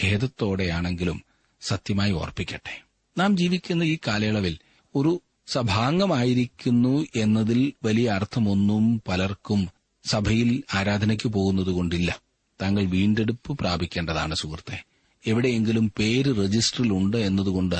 ഖേദത്തോടെയാണെങ്കിലും 0.00 1.29
സത്യമായി 1.60 2.12
ഓർപ്പിക്കട്ടെ. 2.12 2.84
നാം 3.18 3.36
ജീവിക്കുന്ന 3.36 3.82
ഈ 3.82 3.98
കാലയളവിൽ 4.08 4.58
ഒരു 4.94 5.22
സഭാംഗമായിരിക്കുന്നു 5.46 7.06
എന്നതിൽ 7.16 7.72
വലിയ 7.84 8.10
അർത്ഥമൊന്നും 8.10 9.02
പലർക്കും 9.08 9.68
സഭയിൽ 10.04 10.62
ആരാധനയ്ക്ക് 10.74 11.28
പോകുന്നതുകൊണ്ടില്ല 11.28 12.20
താങ്കൾ 12.62 12.84
വീണ്ടെടുപ്പ് 12.84 13.58
പ്രാപിക്കേണ്ടതാണ് 13.58 14.34
സുഹൃത്തെ. 14.34 14.84
എവിടെയെങ്കിലും 15.26 15.92
പേര് 15.98 16.44
രജിസ്റ്ററിൽ 16.44 16.92
ഉണ്ട് 16.92 17.16
എന്നതുകൊണ്ട് 17.16 17.76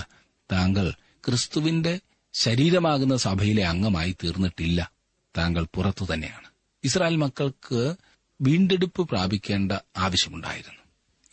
താങ്കൾ 0.53 0.95
ക്രിസ്തുവിന്റെ 1.27 2.01
ശരീരമാകുന്ന 2.33 3.17
സഭയിലെ 3.17 3.67
അംഗമായി 3.67 4.17
തീർന്നിട്ടില്ല. 4.25 4.93
താങ്കൾ 5.39 5.67
പുറത്തു 5.75 6.07
തന്നെയാണ്. 6.13 6.49
ഇസ്രായേൽ 6.85 7.17
മക്കൾക്ക് 7.17 7.95
വീണ്ടെടുപ്പ് 8.41 9.09
പ്രാപിക്കേണ്ട 9.09 9.73
ആവശ്യമുണ്ടായിരുന്നു. 9.97 10.80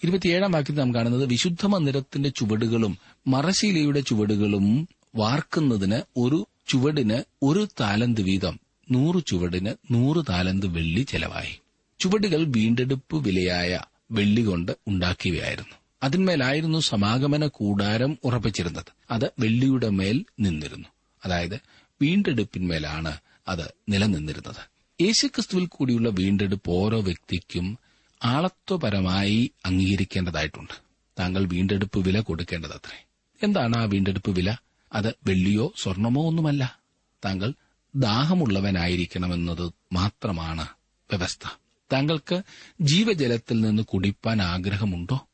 ഇരുപത്തിയേഴാം 0.03 0.51
വാക്യത്തിൽ 0.51 0.75
നാം 0.75 0.95
കാണുന്നത് 0.95 1.25
വിശുദ്ധ 1.25 1.65
മന്ദിരത്തിന്റെ 1.65 2.29
ചുവടുകളും 2.29 2.97
മറശീലയുടെ 3.27 3.99
ചുവടുകളും 3.99 4.89
വാർക്കുന്നതിന് 5.15 6.01
ഒരു 6.17 6.47
ചുവടിന് 6.67 7.23
ഒരു 7.43 7.67
താലന്ത് 7.79 8.21
വീതം 8.21 8.59
നൂറ് 8.91 9.25
ചുവടിന് 9.27 9.93
നൂറ് 9.93 10.25
താലന്ത് 10.29 10.67
വെള്ളി 10.67 11.01
ചെലവായി. 11.01 11.59
ചുവടുകൾ 11.99 12.43
വീണ്ടെടുപ്പ് 12.43 13.15
വിലയായ 13.15 13.79
വെള്ളി 14.11 14.41
കൊണ്ട് 14.41 14.71
ഉണ്ടാക്കിയവയായിരുന്നു. 14.87 15.75
അതിന്മേലായിരുന്നു 16.03 16.79
സമാഗമന 16.79 17.47
കൂടാരം 17.47 18.17
ഉറപ്പിച്ചിരുന്നത്. 18.23 18.91
അത് 19.11 19.31
വെള്ളിയുടെ 19.39 19.89
മേൽ 19.89 20.25
നിന്നിരുന്നു. 20.39 20.87
അതായത് 21.25 21.59
വീണ്ടെടുപ്പിന്മേലാണ് 22.01 23.17
അത് 23.47 23.73
നിലനിന്നിരുന്നത്. 23.89 24.77
യേശുക്രിസ്തുവിൽ 25.03 25.65
കൂടിയുള്ള 25.65 26.09
വീണ്ടെടുപ്പ് 26.09 26.71
ഓരോ 26.71 27.01
വ്യക്തിക്കും 27.01 27.77
ആളത്വപരമായി 28.23 29.51
അംഗീകരിക്കേണ്ടതായിട്ടുണ്ട്. 29.65 30.73
താങ്കൾ 31.19 31.45
വീണ്ടെടുപ്പ് 31.45 31.99
വില 31.99 32.19
കൊടുക്കേണ്ടതത്രേ 32.19 33.05
എന്താണ് 33.43 33.77
ആ 33.77 33.83
വീണ്ടെടുപ്പ് 33.83 34.29
വില? 34.29 34.55
അത് 34.93 35.07
വെള്ളിയോ 35.07 35.73
സ്വർണമോ 35.81 36.27
ഒന്നുമല്ല. 36.27 36.79
താങ്കൾ 37.25 37.53
ദാഹമുള്ളവനായിരിക്കണമെന്നത് 37.95 39.73
മാത്രമാണ് 39.93 40.67
വ്യവസ്ഥ. 41.11 41.59
താങ്കൾക്ക് 41.93 42.41
ജീവജലത്തിൽ 42.81 43.61
നിന്ന് 43.61 43.83
കുടിപ്പാൻ 43.83 44.41
ആഗ്രഹമുണ്ടോ? 44.41 45.27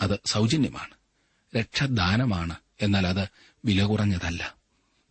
അത് 0.00 0.20
സൗജന്യമാണ്. 0.26 0.94
രക്ഷദാനമാണ്. 1.56 2.56
എന്നാൽ 2.80 3.06
അത് 3.06 3.28
വില 3.64 3.84
കുറഞ്ഞതല്ല. 3.84 4.54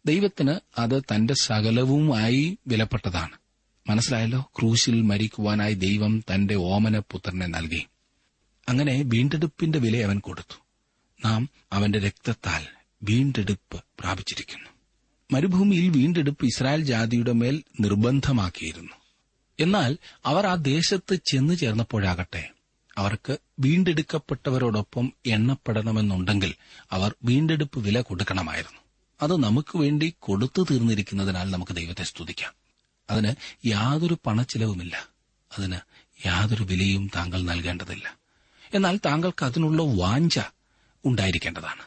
ദൈവത്തിന് 0.06 0.82
അത് 0.82 1.02
തന്റെ 1.02 1.34
സകലവുമായി 1.34 2.58
വിലപ്പെട്ടതാണ്. 2.68 3.41
മനസ്സിലായല്ലോ? 3.90 4.52
ക്രൂശിൽ 4.60 5.02
മരിക്കുവാനായി 5.02 5.74
ദൈവം 5.74 6.24
തന്റെ 6.34 6.56
ഓമന 6.56 7.00
പുത്രനെ 7.00 7.46
നൽകി. 7.46 7.88
അങ്ങനെ 8.70 9.04
വീണ്ടെടുപ്പിന്റെ 9.06 9.80
വില 9.80 10.04
അവൻ 10.04 10.20
കൊടുത്തു. 10.20 10.60
നാം 11.26 11.50
അവന്റെ 11.74 12.00
രക്തത്താൽ 12.00 12.66
വീണ്ടെടുപ്പ് 13.04 13.84
പ്രാപിച്ചിരിക്കുന്നു. 14.00 14.70
മരുഭൂമിയിൽ 15.32 15.90
വീണ്ടെടുപ്പ് 15.90 16.46
ഇസ്രായേൽ 16.46 16.84
ജാതിയുടെ 16.84 17.32
മേൽ 17.32 17.64
നിർബന്ധമാക്കിയിരുന്നു. 17.80 18.92
എന്നാൽ 19.60 19.98
അവർ 20.26 20.48
ആ 20.48 20.56
ദേശത്ത് 20.56 21.16
ചെന്നു 21.16 21.54
ചേർന്നപ്പോഴാകട്ടെ 21.54 22.52
അവർക്ക് 22.98 23.38
വീണ്ടെടുക്കപ്പെട്ടവരോടൊപ്പം 23.60 25.14
എണ്ണപ്പെടണമെന്നുണ്ടെങ്കിൽ 25.26 26.56
അവർ 26.92 27.16
വീണ്ടെടുപ്പ് 27.24 27.80
വില 27.80 28.02
കൊടുക്കണമായിരുന്നു. 28.02 28.82
അത് 29.22 29.44
നമുക്ക് 29.44 29.78
വേണ്ടി 29.78 30.14
കൊടുത്തു 30.20 30.66
തീർന്നിരിക്കുന്നതിനാൽ 30.72 31.52
നമുക്ക് 31.52 31.72
ദൈവത്തെ 31.72 32.04
സ്തുതിക്കാം. 32.04 32.61
അതിന് 33.10 33.36
യാതൊരു 33.66 34.18
പണച്ചിലവുമില്ല. 34.26 35.08
അതിന് 35.58 35.78
യാതൊരു 36.26 36.64
വിലയും 36.64 37.12
താങ്കൾ 37.16 37.42
നൽകേണ്ടതില്ല. 37.42 38.18
എന്നാൽ 38.74 39.00
താങ്കൾക്ക് 39.06 39.46
അതിനുള്ള 39.46 39.84
വാഞ്ച 39.84 40.40
ഉണ്ടായിരിക്കേണ്ടതാണ്. 41.06 41.82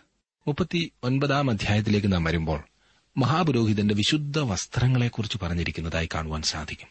മുപ്പത്തി 0.46 0.92
ഒൻപതാം 1.02 1.50
അധ്യായത്തിലേക്ക് 1.50 2.12
നാം 2.12 2.24
വരുമ്പോൾ 2.24 2.62
മഹാപുരോഹിതന്റെ 3.16 3.94
വിശുദ്ധ 3.94 4.38
വസ്ത്രങ്ങളെക്കുറിച്ച് 4.38 5.38
പറഞ്ഞിരിക്കുന്നതായി 5.42 6.08
കാണുവാൻ 6.14 6.42
സാധിക്കും. 6.42 6.88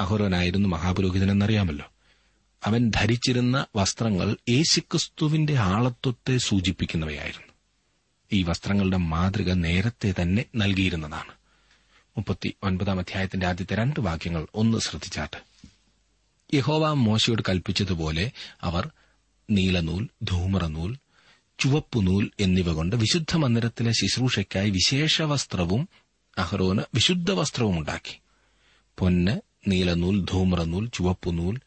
അഹോരോനായിരുന്നു 0.00 0.68
മഹാപുരോഹിതനെന്നറിയാമല്ലോ. 0.68 1.92
അവൻ 2.64 2.90
ധരിച്ചിരുന്ന 2.90 3.66
വസ്ത്രങ്ങൾ 3.76 4.36
യേശുക്രിസ്തുവിന്റെ 4.48 5.56
ആളത്വത്തെ 5.56 6.38
സൂചിപ്പിക്കുന്നവയായിരുന്നു. 6.38 7.52
ഈ 8.32 8.42
വസ്ത്രങ്ങളുടെ 8.42 8.96
മാതൃക 8.96 9.52
നേരത്തെ 9.52 10.14
തന്നെ 10.22 10.44
നൽകിയിരുന്നതാണ്. 10.56 11.32
മുപ്പത്തി 12.16 12.54
ഒൻപതാം 12.62 12.98
അധ്യായത്തിന്റെ 12.98 13.46
ആദ്യത്തെ 13.46 13.74
രണ്ട് 13.74 14.00
വാക്യങ്ങൾ 14.00 14.46
ഒന്ന് 14.54 14.78
ശ്രദ്ധിച്ചാട്ട്. 14.78 15.36
യഹോവ 16.56 16.92
മോശയോട് 16.92 17.42
കൽപ്പിച്ചതുപോലെ 17.48 18.30
അവർ 18.60 18.90
നീലനൂൽ 19.50 20.08
ധൂമറനൂൽ 20.22 20.96
ചുവപ്പുനൂൽ 21.58 22.30
എന്നിവ 22.40 22.72
കൊണ്ട് 22.72 22.96
വിശുദ്ധ 22.96 23.36
മന്ദിരത്തിലെ 23.36 23.92
ശുശ്രൂഷയ്ക്കായി 23.92 24.70
വിശേഷ 24.70 25.22
വസ്ത്രവും 25.22 25.88
അഹ്റോന് 26.38 26.82
വിശുദ്ധ 26.94 27.30
വസ്ത്രവും 27.30 27.78
ഉണ്ടാക്കി. 27.78 28.20
പൊന്ന് 28.98 29.40
നീലനൂൽ 29.68 30.26
ധൂമ്രനൂൽ 30.30 30.86
ചുവപ്പുനൂൽ 30.86 31.60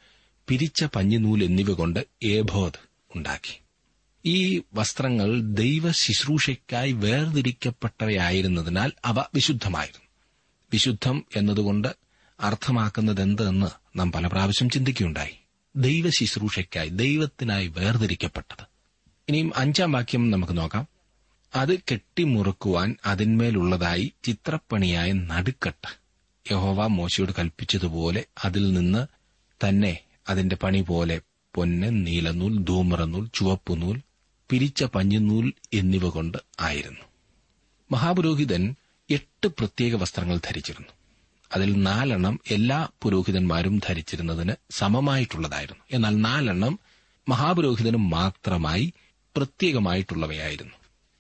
പിരിച്ച 0.48 0.84
പഞ്ഞിനൂൽ 0.84 1.44
എന്നിവ 1.44 1.72
കൊണ്ട് 1.72 2.08
ഏബോധ് 2.24 2.80
ഉണ്ടാക്കി. 3.16 3.60
ഈ 4.26 4.62
വസ്ത്രങ്ങൾ 4.74 5.42
ദൈവ 5.42 5.92
ശുശ്രൂഷയ്ക്കായി 5.92 6.92
വേർതിരിക്കപ്പെട്ടവയായിരുന്നതിനാൽ 6.92 8.92
അവ 9.06 9.20
വിശുദ്ധമായിരുന്നു. 9.20 10.07
വിശുദ്ധം 10.74 11.26
എന്നതുകൊണ്ട് 11.36 11.88
അർത്ഥമാക്കുന്നതെന്തെന്ന് 12.40 14.00
നാം 14.00 14.12
പല 14.12 14.28
പ്രാവശ്യം 14.28 14.70
ചിന്തിക്കുകയുണ്ടായി. 14.70 15.36
ദൈവ 15.76 16.10
ശുശ്രൂഷയ്ക്കായി 16.10 16.90
ദൈവത്തിനായി 16.90 17.68
വേർതിരിക്കപ്പെട്ടത്. 17.68 18.66
ഇനിയും 19.30 19.52
അഞ്ചാം 19.56 19.92
വാക്യം 19.92 20.32
നമുക്ക് 20.32 20.58
നോക്കാം. 20.58 20.88
അത് 21.56 21.80
കെട്ടിമുറുക്കുവാൻ 21.80 22.96
അതിന്മേലുള്ളതായി 23.06 24.14
ചിത്രപ്പണിയായ 24.24 25.12
നടുക്കട്ട്. 25.12 26.00
യഹോവ 26.52 26.88
മോശയോട് 26.88 27.32
കൽപ്പിച്ചതുപോലെ 27.40 28.26
അതിൽ 28.46 28.74
നിന്ന് 28.74 29.08
തന്നെ 29.68 30.00
അതിന്റെ 30.30 30.56
പണി 30.56 30.82
പോലെ 30.82 31.22
പൊന്ന് 31.56 32.08
നീലനൂൽ 32.08 32.58
ധൂമ്രനൂൽ 32.58 33.30
ചുവപ്പുനൂൽ 33.34 34.02
പിരിച്ച 34.50 34.84
പഞ്ഞുനൂൽ 34.84 35.54
എന്നിവ 35.74 36.10
കൊണ്ട് 36.10 36.38
ആയിരുന്നു. 36.60 37.06
മഹാപുരോഹിതൻ 37.92 38.76
എട്ട് 39.10 39.48
പ്രത്യേക 39.48 39.96
വസ്ത്രങ്ങൾ 39.96 40.38
ധരിച്ചിരുന്നു. 40.38 40.88
അതിൽ 41.56 41.84
നാലെണ്ണം 41.84 42.40
എല്ലാ 42.52 42.88
പുരോഹിതന്മാരും 43.02 43.80
ധരിച്ചിരുന്നതിന് 43.88 44.54
സമമായിട്ടുള്ളതായിരുന്നു. 44.70 45.84
എന്നാൽ 45.92 46.22
നാലെണ്ണം 46.22 46.80
മഹാപുരോഹിതനും 47.30 48.10
മാത്രമായി 48.10 48.94
പ്രത്യേകമായിട്ടുള്ളവയായിരുന്നു. 49.36 50.74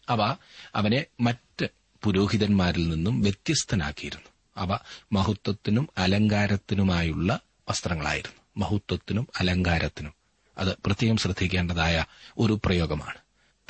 അവ 0.09 0.35
അവനെ 0.75 1.05
മറ്റ് 1.19 1.67
പുരോഹിതന്മാരിൽ 2.03 2.89
നിന്നും 2.89 3.21
വ്യത്യസ്തനാക്കിയിരുന്നു. 3.21 4.29
അവ 4.57 4.77
മഹത്വത്തിനും 5.11 5.89
അലങ്കാരത്തിനുമായുള്ള 5.97 7.39
വസ്ത്രങ്ങളായിരുന്നു. 7.69 8.41
മഹത്വത്തിനും 8.57 9.27
അലങ്കാരത്തിനും. 9.39 10.13
അത് 10.57 10.77
പ്രത്യേകം 10.85 11.17
ശ്രദ്ധിക്കേണ്ടതായ 11.17 12.05
ഒരു 12.37 12.59
പ്രയോഗമാണ്. 12.65 13.17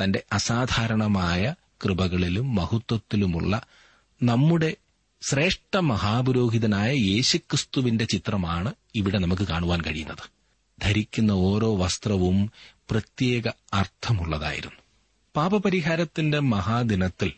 തന്റെ 0.04 0.24
അസാധാരണമായ 0.34 1.56
കൃപകളിലും 1.86 2.56
മഹത്വത്തിലുമുള്ള 2.56 3.66
നമ്മുടെ 4.24 4.76
ശ്രേഷ്ഠ 5.22 5.78
മഹാപുരോഹിതനായ 5.78 6.96
യേശുക്രിസ്തുവിന്റെ 6.96 8.06
ചിത്രമാണ് 8.06 8.74
ഇവിടെ 8.96 9.18
നമുക്ക് 9.18 9.44
കാണുവാൻ 9.44 9.82
കഴിയുന്നത്. 9.82 10.30
ധരിക്കുന്ന 10.82 11.32
ഓരോ 11.32 11.76
വസ്ത്രവും 11.76 12.52
പ്രത്യേക 12.92 13.44
അർത്ഥമുള്ളതായിരുന്നു. 13.74 14.80
പാപപരിഹാരത്തിന്റെ 15.36 16.40
മഹാദിനത്തിൽ 16.40 17.32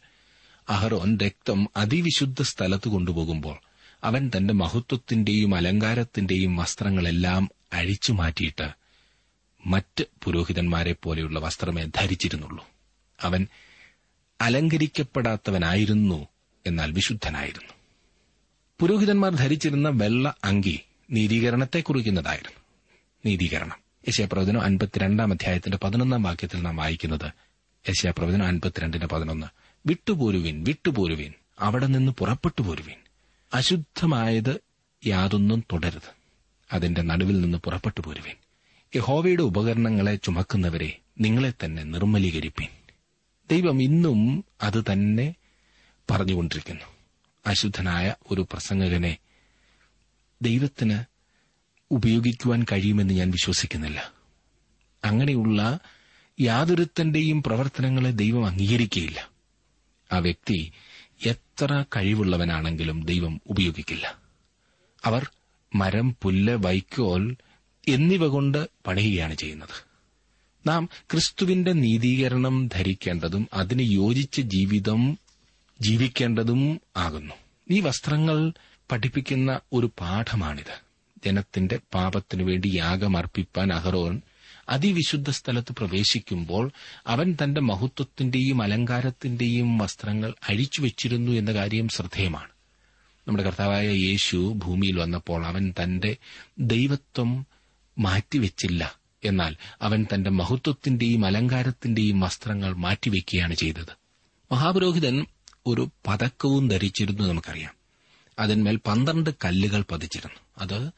അഹറോൻ 0.70 1.18
രക്തം 1.18 1.70
അതിവിശുദ്ധ 1.78 2.42
സ്ഥലത്ത് 2.42 2.88
കൊണ്ടുപോകുമ്പോൾ 2.88 3.58
അവൻ 4.04 4.32
തന്റെ 4.38 4.54
മഹത്വത്തിന്റെയും 4.54 5.56
അലങ്കാരത്തിന്റെയും 5.56 6.58
വസ്ത്രങ്ങളെല്ലാം 6.58 7.50
അഴിച്ചു 7.74 8.12
മാറ്റിയിട്ട് 8.12 8.72
മറ്റ് 9.66 10.04
പുരോഹിതന്മാരെ 10.24 10.96
പോലെയുള്ള 11.04 11.40
വസ്ത്രമേ 11.40 11.84
ധരിച്ചിരുന്നുള്ളൂ. 11.96 12.68
അവൻ 13.22 13.48
അലങ്കരിക്കപ്പെടാത്തവനായിരുന്നു 14.42 16.28
എന്നാൽ 16.66 16.92
വിശുദ്ധനായിരുന്നു. 16.92 17.74
പുരോഹിതന്മാർ 18.80 19.36
ധരിച്ചിരുന്ന 19.36 19.90
വെള്ള 19.90 20.36
അങ്കി 20.44 20.80
നീതീകരണത്തെ 21.12 21.80
കുറിക്കുന്നതായിരുന്നു. 21.80 22.62
നീതീകരണം. 23.26 23.78
യശയപ്രവചനം 24.08 24.62
അൻപത്തിരണ്ടാം 24.62 25.32
അധ്യായത്തിന്റെ 25.32 25.78
പതിനൊന്നാം 25.84 26.24
വാക്യത്തിൽ 26.24 26.62
നാം 26.62 26.76
വായിക്കുന്നത് 26.76 27.32
യശയപ്രവചനം 27.90 28.46
അൻപത്തിരണ്ടിന്റെ 28.46 29.08
പതിനൊന്ന്. 29.08 29.48
വിട്ടുപോരുവിൻ 29.86 30.64
വിട്ടുപോരുവിൻ 30.64 31.34
അവിടെ 31.60 31.86
നിന്ന് 31.86 32.12
പുറപ്പെട്ടു 32.12 32.62
പോരുവിൻ 32.62 32.96
അശുദ്ധമായത് 33.54 34.60
യാതൊന്നും 35.06 35.64
തുടരുത്. 35.74 36.16
അതിന്റെ 36.74 37.02
നടുവിൽ 37.02 37.42
നിന്ന് 37.42 37.58
പുറപ്പെട്ടു 37.58 38.02
പോരുവിൻ 38.02 38.36
യഹോവയുടെ 38.96 39.42
ഉപകരണങ്ങളെ 39.42 40.16
ചുമക്കുന്നവരെ 40.16 41.00
നിങ്ങളെ 41.20 41.54
തന്നെ 41.66 41.84
നിർമ്മലീകരിപ്പിൻ. 41.84 42.68
ദൈവം 43.52 43.82
ഇന്നും 43.82 44.46
അത് 44.62 44.84
തന്നെ 44.92 45.36
പറഞ്ഞുകൊണ്ടിരിക്കുന്നു. 46.10 46.86
അശുദ്ധനായ 47.46 48.16
ഒരു 48.32 48.48
പ്രസംഗകനെ 48.52 49.18
ദൈവത്തിന് 50.42 51.00
ഉപയോഗിക്കുവാൻ 51.92 52.66
കഴിയുമെന്ന് 52.72 53.14
ഞാൻ 53.14 53.30
വിശ്വസിക്കുന്നില്ല. 53.30 54.12
അങ്ങനെയുള്ള 55.06 55.80
യാതൊരുത്തന്റെയും 56.42 57.44
പ്രവർത്തനങ്ങളെ 57.44 58.12
ദൈവം 58.12 58.46
അംഗീകരിക്കുകയില്ല. 58.46 59.30
ആ 60.14 60.18
വ്യക്തി 60.18 60.72
എത്ര 61.26 61.84
കഴിവുള്ളവനാണെങ്കിലും 61.96 63.06
ദൈവം 63.06 63.42
ഉപയോഗിക്കില്ല. 63.48 64.18
അവർ 65.06 65.30
മരം 65.76 66.16
പുല്ല് 66.22 66.54
വൈക്കോൽ 66.54 67.38
എന്നിവ 67.88 68.28
കൊണ്ട് 68.28 68.70
പണിയുകയാണ് 68.88 69.36
ചെയ്യുന്നത്. 69.36 69.90
നാം 70.68 70.90
ക്രിസ്തുവിന്റെ 71.12 71.72
നീതീകരണം 71.72 72.68
ധരിക്കേണ്ടതും 72.68 73.48
അതിന് 73.54 73.82
യോജിച്ച 73.82 74.42
ജീവിതം 74.42 75.18
ജീവിക്കേണ്ടതും 75.82 76.82
ആകുന്നു. 76.98 77.34
ഈ 77.72 77.80
വസ്ത്രങ്ങൾ 77.80 78.54
പഠിപ്പിക്കുന്ന 78.92 79.60
ഒരു 79.74 79.92
പാഠമാണിത്. 80.00 80.90
ജനത്തിന്റെ 81.26 81.80
പാപത്തിനു 81.94 82.44
വേണ്ടി 82.44 82.72
യാഗമർപ്പിപ്പാൻ 82.76 83.74
അഹറോൻ 83.74 84.22
അതിവിശുദ്ധ 84.70 85.30
സ്ഥലത്ത് 85.30 85.74
പ്രവേശിക്കുമ്പോൾ 85.74 86.72
അവൻ 87.08 87.38
തന്റെ 87.44 87.62
മഹത്വത്തിന്റെയും 87.62 88.62
അലങ്കാരത്തിന്റെയും 88.62 89.78
വസ്ത്രങ്ങൾ 89.78 90.34
അഴിച്ചു 90.50 90.82
വെച്ചിരുന്നു 90.82 91.32
എന്ന 91.32 91.54
കാര്യം 91.54 91.88
ശ്രദ്ധേയമാണ്. 91.88 92.50
നമ്മുടെ 93.28 93.44
കർത്താവായ 93.44 93.88
യേശു 93.88 94.54
ഭൂമിയിൽ 94.58 95.00
വന്നപ്പോൾ 95.00 95.46
അവൻ 95.46 95.74
തന്റെ 95.84 96.18
ദൈവത്വം 96.60 97.46
മാറ്റിവെച്ചില്ല. 98.00 99.00
എന്നാൽ 99.24 99.56
അവൻ 99.82 100.06
തന്റെ 100.14 100.30
മഹത്വത്തിന്റെയും 100.30 101.26
അലങ്കാരത്തിന്റെയും 101.26 102.20
വസ്ത്രങ്ങൾ 102.20 102.74
മാറ്റിവെക്കുകയാണ് 102.74 103.54
ചെയ്തത്. 103.54 104.00
മഹാപുരോഹിതൻ 104.52 105.26
ഒരു 105.68 105.90
പതക്കവും 106.08 106.68
ധരിച്ചിരുന്നു 106.68 107.24
നമുക്കറിയാം. 107.24 107.74
അതിന്മേൽ 108.40 108.76
പന്ത്രണ്ട് 108.76 109.30
കല്ലുകൾ 109.46 109.86
പതിച്ചിരുന്നു. 109.92 110.40
അത് 110.58 110.92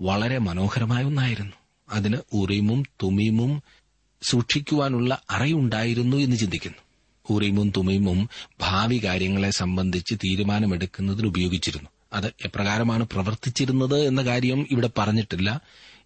വളരെ 0.00 0.38
മനോഹരമായ 0.38 1.04
ഒന്നായിരുന്നു. 1.04 1.52
അതിന് 1.88 2.18
ഉറീമും 2.32 2.82
തുമീമും 2.82 3.62
സൂക്ഷിക്കുവാനുള്ള 4.22 5.22
അറയുണ്ടായിരുന്നു 5.30 6.16
എന്ന് 6.16 6.36
ചിന്തിക്കുന്നു. 6.36 6.78
ഉറീമും 7.30 7.72
തുമീമും 7.76 8.28
ഭാവി 8.60 9.00
കാര്യങ്ങളെ 9.04 9.50
സംബന്ധിച്ച് 9.50 10.14
തീരുമാനമെടുക്കുന്നതിന് 10.14 11.26
ഉപയോഗിച്ചിരുന്നു. 11.26 11.90
അത് 12.12 12.26
എപ്രകാരമാണ് 12.26 13.06
പ്രവർത്തിച്ചിരുന്നത് 13.06 14.06
എന്ന 14.06 14.22
കാര്യം 14.22 14.66
ഇവിടെ 14.70 14.90
പറഞ്ഞിട്ടില്ല. 14.98 15.60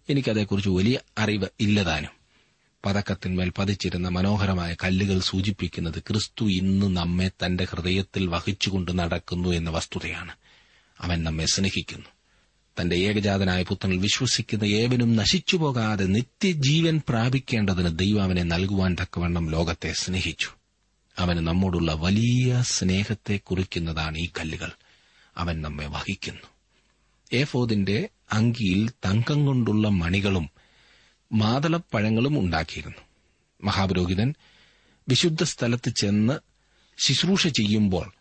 എനിക്കതേക്കുറിച്ച് 0.09 0.69
വലിയ 0.69 0.99
അറിവ് 1.17 1.47
ഇല്ലതാനും 1.59 2.22
പതക്കത്തിന്മേൽ 2.85 3.51
പതിച്ചിരുന്ന 3.57 4.09
മനോഹരമായ 4.09 4.75
കല്ലുകൾ 4.83 5.19
സൂചിപ്പിക്കുന്നത് 5.19 5.99
ക്രിസ്തു 5.99 6.45
ഇന്ന് 6.45 6.97
നമ്മെ 6.97 7.31
തന്റെ 7.45 7.63
ഹൃദയത്തിൽ 7.63 8.27
വഹിച്ചുകൊണ്ട് 8.27 8.99
നടക്കുന്നു 8.99 9.49
എന്ന 9.49 9.69
വസ്തുതയാണ്. 9.69 10.31
അവൻ 10.99 11.23
നമ്മെ 11.23 11.45
സ്നേഹിക്കുന്നു. 11.45 12.05
തന്റെ 12.81 12.95
ഏകജാതനായ 12.95 13.63
പുത്രനിൽ 13.63 13.97
വിശ്വസിക്കുന്ന 13.97 14.63
ഏവനും 14.63 15.15
നശിച്ചുപോകാതെ 15.15 16.05
നിത്യജീവൻ 16.05 17.01
പ്രാപിക്കേണ്ടതിന് 17.09 17.99
ദൈവം 17.99 18.23
അവനെ 18.23 18.43
നൽകുവാൻ 18.43 18.95
തക്കവണ്ണം 19.01 19.49
ലോകത്തെ 19.49 19.93
സ്നേഹിച്ചു. 19.93 20.49
അവന് 21.17 21.39
നമ്മോടുള്ള 21.39 21.93
വലിയ 21.93 22.63
സ്നേഹത്തെ 22.65 23.37
കുറിക്കുന്നതാണ് 23.37 24.17
ഈ 24.17 24.29
കല്ലുകൾ. 24.39 24.71
അവൻ 25.37 25.61
നമ്മെ 25.61 25.87
വഹിക്കുന്നു. 25.87 26.41
ഏഫോദിന്റെ 27.33 28.09
അങ്കിയിൽ 28.31 28.89
തങ്കം 28.89 29.45
കൊണ്ടുള്ള 29.45 29.87
മണികളും 29.87 30.49
മാതളപ്പഴങ്ങളും 31.33 32.39
ഉണ്ടാക്കിയിരുന്നു. 32.39 32.97
മഹാപുരോഹിതൻ 33.63 34.33
വിശുദ്ധ 35.09 35.43
സ്ഥലത്ത് 35.43 35.89
ചെന്ന് 35.89 36.39
ശുശ്രൂഷ 36.97 37.47
ചെയ്യുമ്പോൾ 37.47 38.13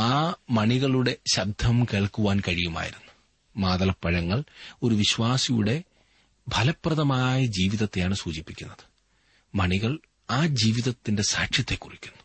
ആ 0.00 0.34
മണികളുടെ 0.50 1.16
ശബ്ദം 1.34 1.84
കേൾക്കുവാൻ 1.84 2.40
കഴിയുമായിരുന്നു. 2.40 3.12
മാതളപ്പഴങ്ങൾ 3.56 4.42
ഒരു 4.82 4.94
വിശ്വാസിയുടെ 4.94 5.82
ഫലപ്രദമായ 6.50 7.46
ജീവിതത്തെയാണ് 7.46 8.14
സൂചിപ്പിക്കുന്നത്. 8.14 8.84
മണികൾ 9.54 9.98
ആ 10.30 10.46
ജീവിതത്തിന്റെ 10.46 11.22
സാക്ഷ്യത്തെ 11.22 11.74
കുറിക്കുന്നു. 11.74 12.22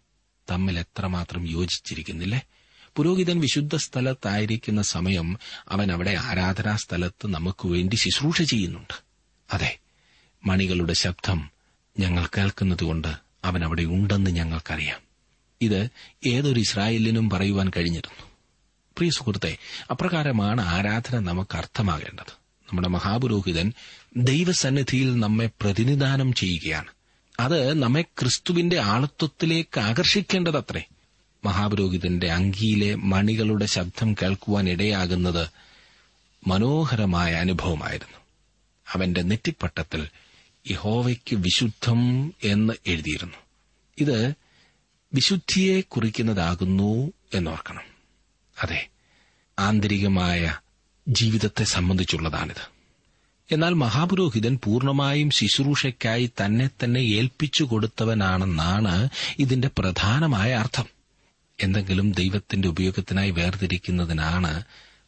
തമ്മിൽ 0.51 0.79
എത്രമാത്രം 0.79 1.49
യോജിച്ചിരിക്കുന്നില്ലേ? 1.49 2.41
പുരോഹിതൻ 2.95 3.39
വിശുദ്ധ 3.39 3.75
സ്ഥലത്തായിരിക്കുന്ന 3.75 4.81
സമയം 4.81 5.39
അവൻ 5.69 5.91
അവിടെ 5.91 6.17
ആരാധനാ 6.19 6.75
സ്ഥലത്ത് 6.75 7.27
നമുക്ക് 7.27 7.67
വേണ്ടി 7.67 7.95
ശുശ്രൂഷ 7.95 8.41
ചെയ്യുന്നുണ്ട്. 8.41 9.03
അതെ 9.53 9.79
മണികളുടെ 10.45 10.93
ശബ്ദം 10.93 11.49
ഞങ്ങൾ 11.99 12.25
കേൾക്കുന്നതുകൊണ്ട് 12.25 13.07
അവൻ 13.45 13.63
അവിടെ 13.63 13.83
ഉണ്ടെന്ന് 13.83 14.31
ഞങ്ങൾക്കറിയാം. 14.31 14.99
ഇത് 15.61 15.89
ഏതൊരു 16.25 16.59
ഇസ്രായേലിനും 16.59 17.29
പറയുവാൻ 17.29 17.71
കഴിഞ്ഞിരുന്നു. 17.77 18.25
പ്രിയ 18.97 19.09
സുഹൃത്തെ 19.09 19.57
അപ്രകാരമാണ് 19.91 20.61
ആരാധന 20.61 21.19
നമുക്ക് 21.19 21.57
അർത്ഥമാകേണ്ടത്. 21.57 22.33
നമ്മുടെ 22.63 22.87
മഹാപുരോഹിതൻ 22.87 23.73
ദൈവസന്നിധിയിൽ 24.17 25.19
നമ്മെ 25.19 25.49
പ്രതിനിധാനം 25.61 26.33
ചെയ്യുകയാണ്. 26.33 26.87
അത് 27.39 27.83
നമ്മെ 27.83 28.01
ക്രിസ്തുവിന്റെ 28.01 28.79
ആളത്വത്തിലേക്ക് 28.79 29.79
ആകർഷിക്കേണ്ടതത്രേ. 29.79 30.83
മഹാപുരോഹിതന്റെ 31.45 32.31
അങ്കിയിലെ 32.31 32.95
മണികളുടെ 32.95 33.65
ശബ്ദം 33.65 34.13
കേൾക്കുവാൻ 34.13 34.69
ഇടയാകുന്നത് 34.69 35.47
മനോഹരമായ 36.47 37.33
അനുഭവമായിരുന്നു. 37.33 38.17
അവന്റെ 38.93 39.21
നെറ്റിപ്പട്ടത്തിൽ 39.21 40.07
യഹോവയ്ക്ക് 40.71 41.35
വിശുദ്ധം 41.35 42.33
എന്ന് 42.43 42.73
എഴുതിയിരുന്നു. 42.87 43.37
ഇത് 43.97 44.33
വിശുദ്ധിയെ 45.13 45.81
കുറിക്കുന്നതാകുന്നു 45.81 47.11
എന്നോർക്കണം. 47.33 47.81
അതെ 48.63 48.87
ആന്തരികമായ 49.59 50.57
ജീവിതത്തെ 51.07 51.63
സംബന്ധിച്ചുള്ളതാണിത്. 51.63 52.73
എന്നാൽ 53.51 53.73
മഹാപുരോഹിതൻ 53.73 54.59
പൂർണമായും 54.63 55.31
ശുശ്രൂഷയ്ക്കായി 55.31 56.31
തന്നെ 56.45 56.69
തന്നെ 56.83 56.99
ഏൽപ്പിച്ചു 56.99 57.63
കൊടുത്തവനാണെന്നാണ് 57.63 59.09
ഇതിന്റെ 59.39 59.69
പ്രധാനമായ 59.77 60.53
അർത്ഥം. 60.53 60.85
എന്തെങ്കിലും 61.59 62.11
ദൈവത്തിന്റെ 62.11 62.67
ഉപയോഗത്തിനായി 62.67 63.31
വേർതിരിക്കുന്നതിനാണ് 63.31 64.63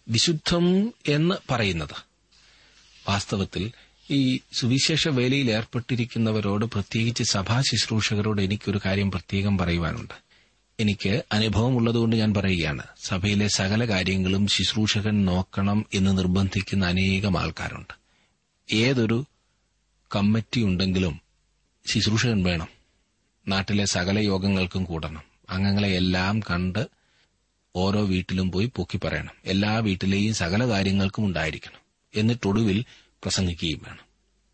വിശുദ്ധം 0.07 0.93
എന്ന് 1.07 1.35
പറയുന്നത്. 1.51 2.05
വാസ്തവത്തിൽ 3.09 3.71
ഈ 4.11 4.39
സുവിശേഷ 4.53 5.07
വേലയിൽ 5.07 5.51
ഏർപ്പെട്ടിരിക്കുന്നവരോട് 5.51 6.65
പ്രത്യേകിച്ച് 6.65 7.23
സഭാ 7.23 7.61
ശുശ്രൂഷകരോട് 7.61 8.41
എനിക്കൊരു 8.41 8.79
കാര്യം 8.85 9.11
പ്രത്യേകം 9.11 9.57
പറയുവാനുണ്ട്. 9.57 10.13
എനിക്ക് 10.79 11.23
അനുഭവമുള്ളതുകൊണ്ട് 11.31 12.15
ഞാൻ 12.15 12.33
പറയുകയാണ്. 12.33 12.83
സഭയിലെ 13.03 13.47
സകല 13.47 13.89
കാര്യങ്ങളും 13.89 14.47
ശുശ്രൂഷകൻ 14.47 15.25
നോക്കണം 15.25 15.85
എന്ന് 15.93 16.17
നിർബന്ധിക്കുന്ന 16.17 16.85
അനേകം 16.85 17.39
ആൾക്കാരുണ്ട്. 17.39 17.93
ഏതൊരു 18.75 19.25
കമ്മിറ്റി 20.15 20.61
ഉണ്ടെങ്കിലും 20.61 21.21
ശുശ്രൂഷകൻ 21.87 22.43
വേണം. 22.43 22.67
നാട്ടിലെ 23.47 23.85
സകല 23.85 24.19
യോഗങ്ങൾക്കും 24.19 24.83
കൂടണം. 24.83 25.21
അംഗങ്ങളെ 25.49 25.89
എല്ലാം 25.89 26.39
കണ്ട് 26.39 26.87
ഓരോ 27.75 28.05
വീട്ടിലും 28.05 28.51
പോയി 28.51 28.71
പൊക്കി 28.75 28.99
പറയണം. 29.03 29.33
എല്ലാ 29.45 29.77
വീട്ടിലെയും 29.77 30.33
സകല 30.33 30.67
കാര്യങ്ങൾക്കും 30.67 31.25
ഉണ്ടായിരിക്കണം. 31.25 31.79
എന്നിട്ടൊടുവിൽ 32.15 32.85
പ്രസംഗിക്കുകയും 33.25 33.79
വേണം 33.79 34.05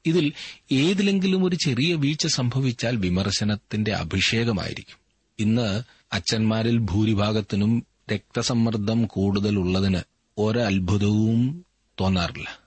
ഇതിൽ 0.06 0.34
ഏതിലെങ്കിലും 0.72 1.46
ഒരു 1.46 1.56
ചെറിയ 1.56 1.96
വീഴ്ച 1.96 2.28
സംഭവിച്ചാൽ 2.28 2.98
വിമർശനത്തിന്റെ 2.98 3.94
അഭിഷേകമായിരിക്കും. 3.94 4.98
ഇന്ന് 5.40 5.84
അച്ഛന്മാരിൽ 6.14 6.78
ഭൂരിഭാഗത്തിനും 6.78 7.86
രക്തസമ്മർദ്ദം 8.12 9.06
കൂടുതലുള്ളതിന് 9.06 10.02
ഒരത്ഭുതവും 10.38 11.66
തോന്നാറില്ല. 12.02 12.60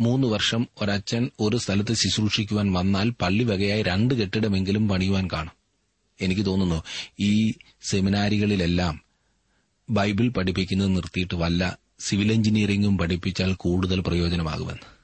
മൂന്ന് 0.00 0.28
വർഷം 0.28 0.68
ഒരച്ഛൻ 0.80 1.30
ഒരു 1.40 1.56
സ്ഥലത്ത് 1.56 1.94
ശുശ്രൂഷിക്കുവാൻ 1.94 2.72
വന്നാൽ 2.72 3.10
പള്ളി 3.10 3.44
വകയായി 3.44 3.82
രണ്ട് 3.82 4.14
കെട്ടിടമെങ്കിലും 4.14 4.88
പണിയുവാൻ 4.88 5.28
കാണും. 5.32 5.52
എനിക്ക് 6.20 6.46
തോന്നുന്നു 6.46 6.82
ഈ 7.20 7.52
സെമിനാരികളിലെല്ലാം 7.82 9.02
ബൈബിൾ 9.90 10.28
പഠിപ്പിക്കുന്നത് 10.28 10.96
നിർത്തിയിട്ട് 10.96 11.34
വല്ല 11.34 11.78
സിവിൽ 11.98 12.32
എഞ്ചിനീയറിംഗും 12.32 12.98
പഠിപ്പിച്ചാൽ 12.98 13.54
കൂടുതൽ 13.54 14.00
പ്രയോജനമാകുമെന്ന്. 14.06 14.97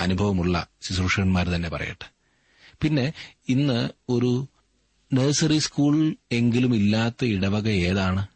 അനുഭവമുള്ള 0.00 0.66
ശുശ്രൂഷകന്മാർ 0.82 1.48
തന്നെ 1.48 1.68
പറയട്ടെ. 1.68 2.12
പിന്നെ 2.80 3.12
ഇന്ന് 3.48 3.88
ഒരു 4.08 4.48
നഴ്സറി 5.12 5.58
സ്കൂൾ 5.58 6.14
എങ്കിലും 6.32 6.74
ഇല്ലാത്ത 6.74 7.24
ഇടവക 7.24 7.68
ഏതാണ്? 7.68 8.26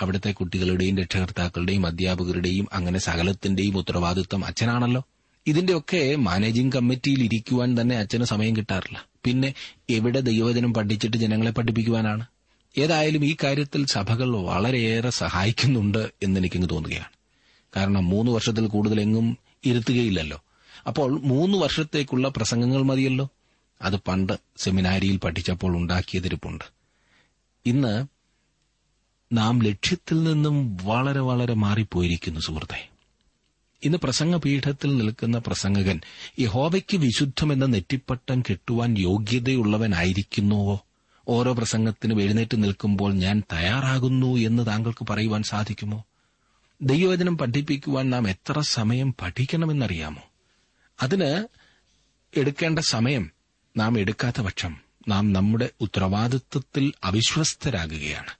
അവിടുത്തെ 0.00 0.30
കുട്ടികളുടെയും 0.30 0.98
രക്ഷകർത്താക്കളുടെയും 0.98 1.86
അധ്യാപകരുടെയും 1.86 2.68
അങ്ങനെ 2.72 2.98
സകലത്തിന്റെയും 2.98 3.78
ഉത്തരവാദിത്വം 3.78 4.44
അച്ഛനാണല്ലോ. 4.44 5.02
ഇതിന്റെയൊക്കെ 5.46 6.16
മാനേജിംഗ് 6.16 6.72
കമ്മിറ്റിയിൽ 6.72 7.22
ഇരിക്കുവാൻ 7.22 7.80
തന്നെ 7.80 7.96
അച്ഛന് 7.96 8.24
സമയം 8.24 8.56
കിട്ടാറില്ല. 8.56 9.06
പിന്നെ 9.24 9.54
എവിടെ 9.90 10.20
ദൈവജനം 10.20 10.74
പഠിച്ചിട്ട് 10.74 11.16
ജനങ്ങളെ 11.16 11.50
പഠിപ്പിക്കുവാനാണ്? 11.50 12.26
ഏതായാലും 12.78 13.24
ഈ 13.24 13.36
കാര്യത്തിൽ 13.44 13.86
സഭകൾ 13.86 14.36
വളരെയേറെ 14.36 15.10
സഹായിക്കുന്നുണ്ട് 15.10 16.10
എന്നെനിക്കങ്ങ് 16.22 16.68
തോന്നുകയാണ്. 16.68 17.04
കാരണം 17.76 18.08
മൂന്ന് 18.08 18.32
വർഷത്തിൽ 18.32 18.66
കൂടുതൽ 18.66 19.00
എങ്ങും 19.00 19.38
ഇരുത്തുകയില്ലല്ലോ. 19.64 20.42
അപ്പോൾ 20.86 21.20
മൂന്ന് 21.20 21.58
വർഷത്തേക്കുള്ള 21.58 22.28
പ്രസംഗങ്ങൾ 22.28 22.82
മതിയല്ലോ? 22.82 23.28
അത് 23.82 23.96
പണ്ട് 23.96 24.32
സെമിനാരിയിൽ 24.56 25.16
പഠിച്ചപ്പോൾ 25.16 25.76
ഉണ്ടാക്കിയതിരിപ്പുണ്ട്. 25.76 26.64
ഇന്ന് 27.66 28.06
നാം 29.32 29.62
ലക്ഷ്യത്തിൽ 29.62 30.24
നിന്നും 30.24 30.76
വളരെ 30.82 31.20
വളരെ 31.20 31.54
മാറിപ്പോയിരിക്കുന്നു 31.54 32.40
സുഹൃത്തെ. 32.40 32.88
ഇന്ന് 33.84 33.98
പ്രസംഗപീഠത്തിൽ 33.98 34.96
നിൽക്കുന്ന 34.96 35.38
പ്രസംഗകൻ 35.38 36.00
യഹോവയ്ക്ക് 36.38 36.96
വിശുദ്ധമെന്ന 36.96 37.64
നെറ്റിപ്പട്ടം 37.64 38.42
കെട്ടുവാൻ 38.42 38.98
യോഗ്യതയുള്ളവനായിരിക്കുന്നുവോ? 38.98 40.86
ഓരോ 41.28 41.52
പ്രസംഗത്തിനും 41.52 42.22
എഴുന്നേറ്റ് 42.22 42.62
നിൽക്കുമ്പോൾ 42.62 43.12
ഞാൻ 43.12 43.42
തയ്യാറാകുന്നു 43.52 44.36
എന്ന് 44.36 44.66
താങ്കൾക്ക് 44.66 45.06
പറയുവാൻ 45.10 45.42
സാധിക്കുമോ? 45.42 46.04
ദൈവവചനം 46.82 47.38
പഠിപ്പിക്കുവാൻ 47.38 48.10
നാം 48.10 48.30
എത്ര 48.30 48.60
സമയം 48.60 49.14
പഠിക്കണമെന്നറിയാമോ? 49.22 50.29
അതിന് 51.02 51.48
എടുക്കേണ്ട 52.36 52.78
സമയം 52.78 53.30
നാം 53.76 53.98
എടുക്കാത്ത 53.98 54.40
പക്ഷം 54.40 54.80
നാം 55.08 55.32
നമ്മുടെ 55.32 55.70
ഉത്തരവാദിത്വത്തിൽ 55.80 56.92
അവിശ്വസ്തരാകുകയാണ്. 57.04 58.30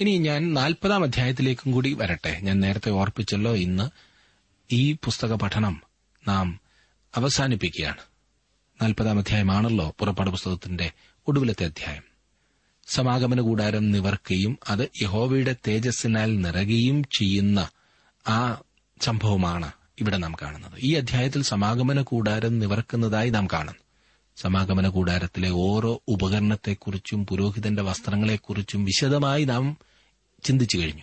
ഇനി 0.00 0.18
ഞാൻ 0.18 0.54
നാൽപ്പതാം 0.54 1.02
അധ്യായത്തിലേക്കും 1.02 1.72
കൂടി 1.72 1.92
വരട്ടെ. 1.92 2.38
ഞാൻ 2.42 2.60
നേരത്തെ 2.60 2.90
ഓർപ്പിച്ചല്ലോ 2.90 3.54
ഇന്ന് 3.54 3.90
ഈ 4.72 4.92
പുസ്തക 4.92 5.34
പഠനം 5.34 5.82
നാം 6.28 6.60
അവസാനിപ്പിക്കുകയാണ്. 7.14 7.98
നാൽപ്പതാം 8.82 9.18
അധ്യായമാണല്ലോ 9.18 9.94
പുറപ്പാട് 9.98 10.30
പുസ്തകത്തിന്റെ 10.30 10.90
ഒടുവിലത്തെ 11.28 11.64
അധ്യായം. 11.64 12.02
സമാഗമന 12.86 13.40
കൂടാരം 13.40 13.90
നിവർക്കുകയും 13.90 14.58
അത് 14.68 14.90
യഹോവയുടെ 15.02 15.56
തേജസ്സിനാൽ 15.68 16.40
നിറയുകയും 16.40 17.04
ചെയ്യുന്ന 17.04 17.68
ആ 18.28 18.62
സംഭവമാണ് 19.00 19.72
ഇവിടെ 20.00 20.16
നാം 20.16 20.34
കാണുന്നത്. 20.42 20.72
ഈ 20.78 20.94
അധ്യായത്തിൽ 20.94 21.42
സമാഗമന 21.42 22.02
കൂടാരം 22.02 22.58
നിവർക്കുന്നതായി 22.58 23.30
നാം 23.30 23.46
കാണുന്നു. 23.46 23.78
സമാഗമന 24.36 24.88
കൂടാരത്തിലെ 24.88 25.50
ഓരോ 25.50 26.02
ഉപകരണത്തെക്കുറിച്ചും 26.08 27.26
പുരോഹിതന്റെ 27.26 27.82
വസ്ത്രങ്ങളെക്കുറിച്ചും 27.82 28.84
വിശദമായി 28.84 29.44
നാം 29.44 29.76
ചിന്തിച്ചു 30.44 30.78
കഴിഞ്ഞു. 30.78 31.02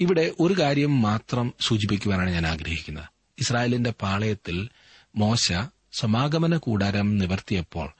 ഇവിടെ 0.00 0.32
ഒരു 0.40 0.54
കാര്യം 0.60 1.02
മാത്രം 1.02 1.54
സൂചിപ്പിക്കുവാനാണ് 1.60 2.30
ഞാൻ 2.30 2.46
ആഗ്രഹിക്കുന്നത്. 2.46 3.04
ഇസ്രായേലിന്റെ 3.38 3.94
പാളയത്തിൽ 4.00 4.68
മോശ 5.16 5.52
സമാഗമന 5.92 6.56
കൂടാരം 6.56 7.18
നിവർത്തിയപ്പോൾ 7.18 7.90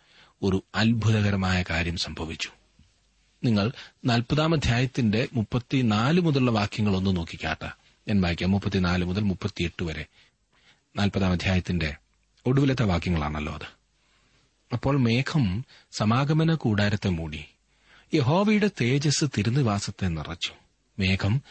ഒരു 0.43 0.65
അത്ഭുതകരമായ 0.75 1.65
കാര്യം 1.71 1.97
സംഭവിച്ചു. 1.97 2.49
നിങ്ങൾ 3.45 3.73
നാൽപ്പതാം 4.05 4.55
അധ്യായത്തിന്റെ 4.55 5.29
മുപ്പത്തിനാല് 5.33 6.21
മുതലുള്ള 6.21 6.51
വാക്യങ്ങൾ 6.51 6.97
ഒന്ന് 6.97 7.17
നോക്കിക്കാട്ടെ. 7.17 7.80
ഞാൻ 8.11 8.21
വായിക്കാം 8.21 8.51
മുപ്പത്തിനാല് 8.51 9.05
മുതൽ 9.05 9.21
മുപ്പത്തിയെട്ട് 9.21 9.85
വരെ. 9.85 10.07
നാൽപ്പതാം 10.97 11.33
അധ്യായത്തിന്റെ 11.33 11.97
ഒടുവിലത്തെ 12.47 12.85
വാക്യങ്ങളാണല്ലോ 12.85 13.55
അത്. 13.55 13.67
അപ്പോൾ 14.73 14.99
മേഘം 14.99 15.65
സമാഗമന 15.93 16.55
കൂടാരത്തെ 16.55 17.09
മൂടി. 17.09 17.45
യഹോവയുടെ 18.15 18.71
തേജസ് 18.81 19.25
തിരുനിവാസത്തെ 19.39 20.09
നിറച്ചു. 20.09 20.53
മേഘം 20.99 21.43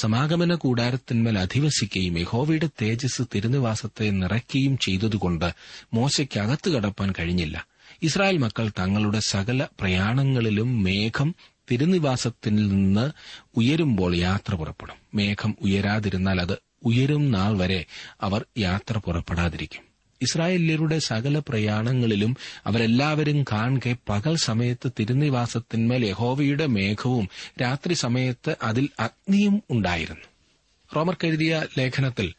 സമാഗമന 0.00 0.54
കൂടാരത്തിന്മേൽ 0.54 1.38
അധിവസിക്കുകയും 1.38 2.18
യഹോവയുടെ 2.18 2.68
തേജസ് 2.82 3.22
തിരുനിവാസത്തെ 3.34 4.10
നിറയ്ക്കുകയും 4.10 4.78
ചെയ്തതുകൊണ്ട് 4.78 5.54
മോശയ്ക്കകത്ത് 5.94 6.70
കടപ്പാൻ 6.70 7.14
കഴിഞ്ഞില്ല. 7.18 7.66
ഇസ്രായേൽ 8.02 8.38
മക്കൾ 8.38 8.70
തങ്ങളുടെ 8.78 9.20
സകല 9.20 9.66
പ്രയാണങ്ങളിലും 9.80 10.82
മേഘം 10.82 11.34
തിരുനിവാസത്തിൽ 11.70 12.68
നിന്ന് 12.68 13.10
ഉയരുമ്പോൾ 13.56 14.16
യാത്ര 14.16 14.54
പുറപ്പെടും. 14.54 14.96
മേഘം 15.14 15.56
ഉയരാതിരുന്നാൽ 15.60 16.40
അത് 16.40 16.58
ഉയരും 16.84 17.30
നാൾ 17.30 17.58
വരെ 17.58 17.84
അവർ 18.20 18.44
യാത്ര 18.58 18.98
പുറപ്പെടാതിരിക്കും. 18.98 19.88
ഇസ്രായേല്യരുടെ 20.22 20.98
സകല 20.98 21.38
പ്രയാണങ്ങളിലും 21.48 22.36
അവരെല്ലാവരും 22.66 23.44
കാണെ 23.52 23.96
പകൽ 24.08 24.36
സമയത്ത് 24.36 24.90
തിരുനിവാസത്തിന്മേൽ 25.00 26.06
യഹോവയുടെ 26.06 26.66
മേഘവും 26.66 27.28
രാത്രി 27.62 27.94
സമയത്ത് 27.94 28.56
അതിൽ 28.62 28.88
അഗ്നിയും 29.00 29.62
ഉണ്ടായിരുന്നു. 29.70 30.20
റോമർ 30.20 30.96
റോമർക്കെഴുതിയ 30.96 31.66
ലേഖനത്തിൽ 31.78 32.34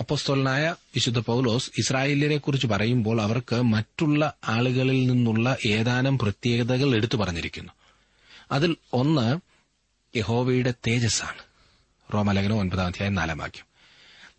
അപ്പോസ്തോലനായ 0.00 0.74
വിശുദ്ധ 0.94 1.18
പൌലോസ് 1.18 1.70
ഇസ്രായേല്യരെക്കുറിച്ച് 1.78 2.66
പറയുമ്പോൾ 2.66 3.22
അവർക്ക് 3.22 3.62
മറ്റുള്ള 3.62 4.34
ആളുകളിൽ 4.48 5.06
നിന്നുള്ള 5.06 5.56
ഏതാനും 5.66 6.18
പ്രത്യേകതകൾ 6.18 6.96
എടുത്തു 6.96 7.16
പറഞ്ഞിരിക്കുന്നു. 7.16 7.72
അതിൽ 8.52 8.76
ഒന്ന് 8.92 9.40
യഹോവയുടെ 10.18 10.74
തേജസ്സാണ്. 10.86 11.38
റോമലേഖനം 12.14 12.54
ഒൻപതാം 12.54 12.86
അധ്യായം 12.86 13.14
നാലാം 13.14 13.38
വാക്യം. 13.38 13.64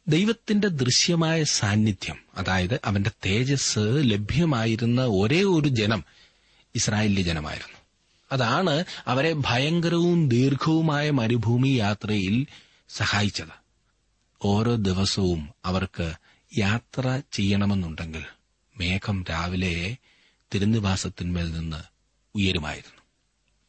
ദൈവത്തിന്റെ 0.08 0.68
ദൃശ്യമായ 0.68 1.44
സാന്നിധ്യം 1.44 2.20
അതായത് 2.38 2.80
അവന്റെ 2.86 3.12
തേജസ് 3.26 3.80
ലഭ്യമായിരുന്ന 3.80 5.02
ഒരേ 5.06 5.44
ഒരു 5.44 5.68
ജനം 5.68 6.04
ഇസ്രായേലി 6.76 7.22
ജനമായിരുന്നു. 7.22 7.78
അതാണ് 8.32 8.86
അവരെ 9.08 9.34
ഭയങ്കരവും 9.34 10.30
ദീർഘവുമായ 10.30 11.10
മരുഭൂമി 11.10 11.68
യാത്രയിൽ 11.68 12.48
സഹായിച്ചത്. 12.90 13.62
ഓരോ 14.44 14.76
ദിവസവും 14.76 15.50
അവർക്ക് 15.66 16.14
യാത്ര 16.58 17.22
ചെയ്യണമെന്നുണ്ടെങ്കിൽ 17.32 18.24
മേഘം 18.78 19.26
രാവിലെ 19.30 19.98
തിരുനിവാസത്തിന്മേൽ 20.54 21.52
നിന്ന് 21.52 21.84
ഉയരുമായിരുന്നു. 22.36 23.01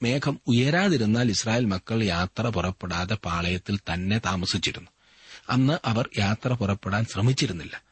മേഘം 0.02 0.40
ഉയരാതിരുന്നാൽ 0.46 1.30
ഇസ്രായേൽ 1.30 1.64
മക്കൾ 1.64 2.04
യാത്ര 2.04 2.48
പുറപ്പെടാതെ 2.48 3.14
പാളയത്തിൽ 3.14 3.78
തന്നെ 3.78 4.18
താമസിച്ചിരുന്നു. 4.18 4.90
അന്ന് 5.50 5.78
അവർ 5.84 6.08
യാത്ര 6.18 6.52
പുറപ്പെടാൻ 6.52 7.04
ശ്രമിച്ചിരുന്നില്ല. 7.04 7.82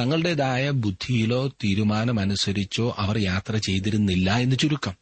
തങ്ങളുടേതായ 0.00 0.70
ബുദ്ധിയിലോ 0.70 1.48
തീരുമാനമനുസരിച്ചോ 1.48 2.94
അവർ 2.98 3.18
യാത്ര 3.18 3.56
ചെയ്തിരുന്നില്ല 3.56 4.38
എന്ന് 4.38 4.56
ചുരുക്കം. 4.56 4.94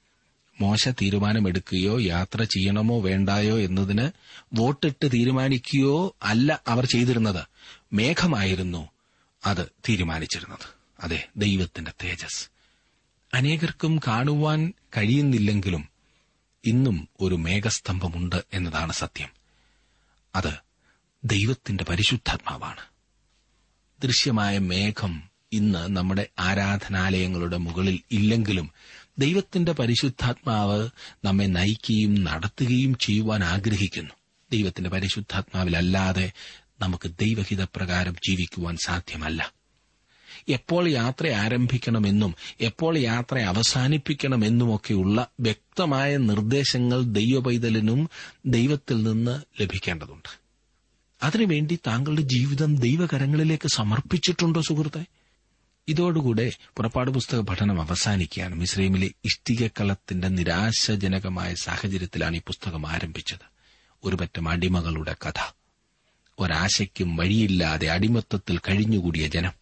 മോശ 0.61 0.89
തീരുമാനമെടുക്കുകയോ 0.89 2.01
യാത്ര 2.01 2.43
ചെയ്യണമോ 2.43 3.01
വേണ്ടായോ 3.01 3.59
എന്നതിന് 3.59 4.11
വോട്ടിട്ട് 4.55 5.13
തീരുമാനിക്കുകയോ 5.13 6.17
അല്ല 6.23 6.63
അവർ 6.69 6.87
ചെയ്തിരുന്നത്. 6.87 7.47
മേഘമായിരുന്നു 7.93 8.89
അത് 9.47 9.69
തീരുമാനിച്ചിരുന്നത്. 9.89 10.75
അതെ 11.01 11.29
ദൈവത്തിന്റെ 11.37 11.93
തേജസ്. 12.05 12.49
അനേകർക്കും 13.35 14.01
കാണുവാൻ 14.07 14.73
കഴിയുന്നില്ലെങ്കിലും 14.97 15.88
ഇന്നും 16.69 17.09
ഒരു 17.21 17.35
മേഘസ്തംഭമുണ്ട് 17.35 18.45
എന്നതാണ് 18.53 18.93
സത്യം. 18.93 19.29
അത് 20.35 20.55
ദൈവത്തിന്റെ 21.25 21.85
പരിശുദ്ധാത്മാവാണ്. 21.85 22.81
ദൃശ്യമായ 24.03 24.59
മേഘം 24.59 25.31
ഇന്ന് 25.53 25.97
നമ്മുടെ 25.97 26.29
ആരാധനാലയങ്ങളുടെ 26.39 27.57
മുകളിൽ 27.57 28.01
ഇല്ലെങ്കിലും 28.11 28.71
ദൈവത്തിന്റെ 29.19 29.73
പരിശുദ്ധാത്മാവ് 29.73 30.89
നമ്മെ 31.25 31.47
നയിക്കുകയും 31.47 32.25
നടത്തുകയും 32.25 32.99
ചെയ്യുവാൻ 32.99 33.45
ആഗ്രഹിക്കുന്നു. 33.45 34.15
ദൈവത്തിന്റെ 34.53 34.91
പരിശുദ്ധാത്മാവിലല്ലാതെ 34.91 36.33
നമുക്ക് 36.81 37.09
ദൈവഹിതപ്രകാരം 37.09 38.15
ജീവിക്കുവാൻ 38.15 38.77
സാധ്യമല്ല. 38.77 39.58
എപ്പോൾ 40.49 40.89
യാത്ര 40.89 41.29
ആരംഭിക്കണമെന്നും 41.29 42.35
എപ്പോൾ 42.61 42.99
യാത്ര 42.99 43.39
അവസാനിപ്പിക്കണമെന്നുമൊക്കെയുള്ള 43.39 45.29
വ്യക്തമായ 45.41 46.17
നിർദ്ദേശങ്ങൾ 46.17 47.03
ദൈവപൈതലിനും 47.03 48.11
ദൈവത്തിൽ 48.47 49.03
നിന്ന് 49.03 49.63
ലഭിക്കേണ്ടതുണ്ട്. 49.63 50.41
അതിനുവേണ്ടി 51.23 51.79
താങ്കളുടെ 51.87 52.21
ജീവിതം 52.21 52.77
ദൈവകരങ്ങളിലേക്ക് 52.77 53.69
സമർപ്പിച്ചിട്ടുണ്ടോ 53.69 54.61
സുഹൃത്തെ? 54.61 55.07
ഇതോടുകൂടെ 55.89 56.53
പുറപ്പാട് 56.77 57.11
പുസ്തക 57.11 57.41
പഠനം 57.41 57.81
അവസാനിക്കുകയാണ്. 57.81 58.55
മിസ്രൈമിലെ 58.55 59.11
ഇഷ്ടികക്കളത്തിന്റെ 59.25 60.29
നിരാശജനകമായ 60.29 61.55
സാഹചര്യത്തിലാണ് 61.55 62.37
ഈ 62.37 62.41
പുസ്തകം 62.41 62.87
ആരംഭിച്ചത്. 62.87 63.51
ഒരുപറ്റം 64.05 64.49
അടിമകളുടെ 64.49 65.17
കഥ. 65.27 65.55
ഒരാശയ്ക്കും 66.39 67.17
വഴിയില്ലാതെ 67.17 67.87
അടിമത്തത്തിൽ 67.87 68.59
കഴിഞ്ഞുകൂടിയ 68.59 69.29
ജനം. 69.29 69.58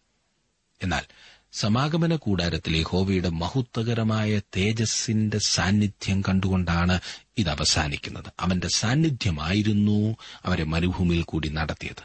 എന്നാൽ 0.83 1.05
സമാഗമന 1.53 2.15
കൂടാരത്തിലെ 2.15 2.83
ഹോവയുടെ 2.83 3.29
മഹത്വകരമായ 3.29 4.39
തേജസ്സിന്റെ 4.57 5.37
സാന്നിധ്യം 5.37 6.21
കണ്ടുകൊണ്ടാണ് 6.21 6.99
ഇത് 7.37 7.49
അവസാനിക്കുന്നത്. 7.49 8.33
അവന്റെ 8.39 8.67
സാന്നിധ്യമായിരുന്നു 8.67 10.15
അവരെ 10.45 10.63
മരുഭൂമിയിൽ 10.63 11.23
കൂടി 11.23 11.49
നടത്തിയത്. 11.49 12.03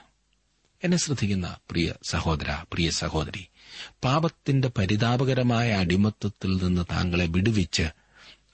എന്നെ 0.85 0.96
ശ്രദ്ധിക്കുന്ന 0.96 1.56
പ്രിയ 1.70 1.92
സഹോദര 2.11 2.64
പ്രിയ 2.72 2.90
സഹോദരി 2.90 3.48
പാപത്തിന്റെ 4.04 4.70
പരിതാപകരമായ 4.78 5.72
അടിമത്തത്തിൽ 5.72 6.56
നിന്ന് 6.56 6.82
താങ്കളെ 6.92 7.26
വിടുവിച്ച് 7.26 7.82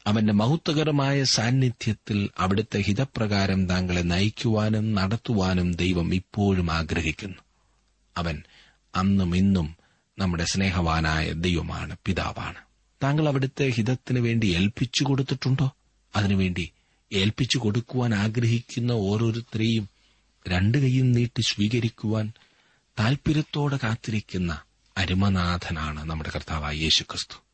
അവന്റെ 0.06 0.32
മഹത്വകരമായ 0.32 1.24
സാന്നിധ്യത്തിൽ 1.24 2.30
അവിടുത്തെ 2.38 2.80
ഹിതപ്രകാരം 2.80 3.68
താങ്കളെ 3.68 4.00
നയിക്കുവാനും 4.00 4.94
നടത്തുവാനും 4.94 5.72
ദൈവം 5.72 6.14
ഇപ്പോഴും 6.14 6.72
ആഗ്രഹിക്കുന്നു. 6.72 7.42
അവൻ 8.16 8.42
അന്നും 8.96 9.36
ഇന്നും 9.36 9.77
നമ്മുടെ 10.18 10.44
സ്നേഹവാനായ 10.44 11.32
ദൈവമാണ് 11.32 11.96
പിതാവാണ്. 12.06 12.58
താങ്കൾ 13.02 13.28
അവിടുത്തെ 13.28 13.64
ഹിതത്തിന് 13.64 14.18
വേണ്ടി 14.18 14.46
ഏൽപ്പിച്ചു 14.46 15.04
കൊടുത്തിട്ടുണ്ടോ? 15.04 15.76
അതിനുവേണ്ടി 16.16 16.72
ഏൽപ്പിച്ചു 17.12 17.58
കൊടുക്കുവാൻ 17.58 18.14
ആഗ്രഹിക്കുന്ന 18.14 18.92
ഓരോരുത്തരെയും 18.92 19.88
രണ്ടു 20.48 20.78
കൈയും 20.78 21.12
നീട്ടി 21.12 21.40
സ്വീകരിക്കുവാൻ 21.40 22.32
താൽപര്യത്തോടെ 22.98 23.78
കാത്തിരിക്കുന്ന 23.84 24.60
അരുമനാഥനാണ് 24.96 26.10
നമ്മുടെ 26.10 26.30
കർത്താവായ 26.34 26.74
യേശു 26.74 27.02
ക്രിസ്തു 27.02 27.44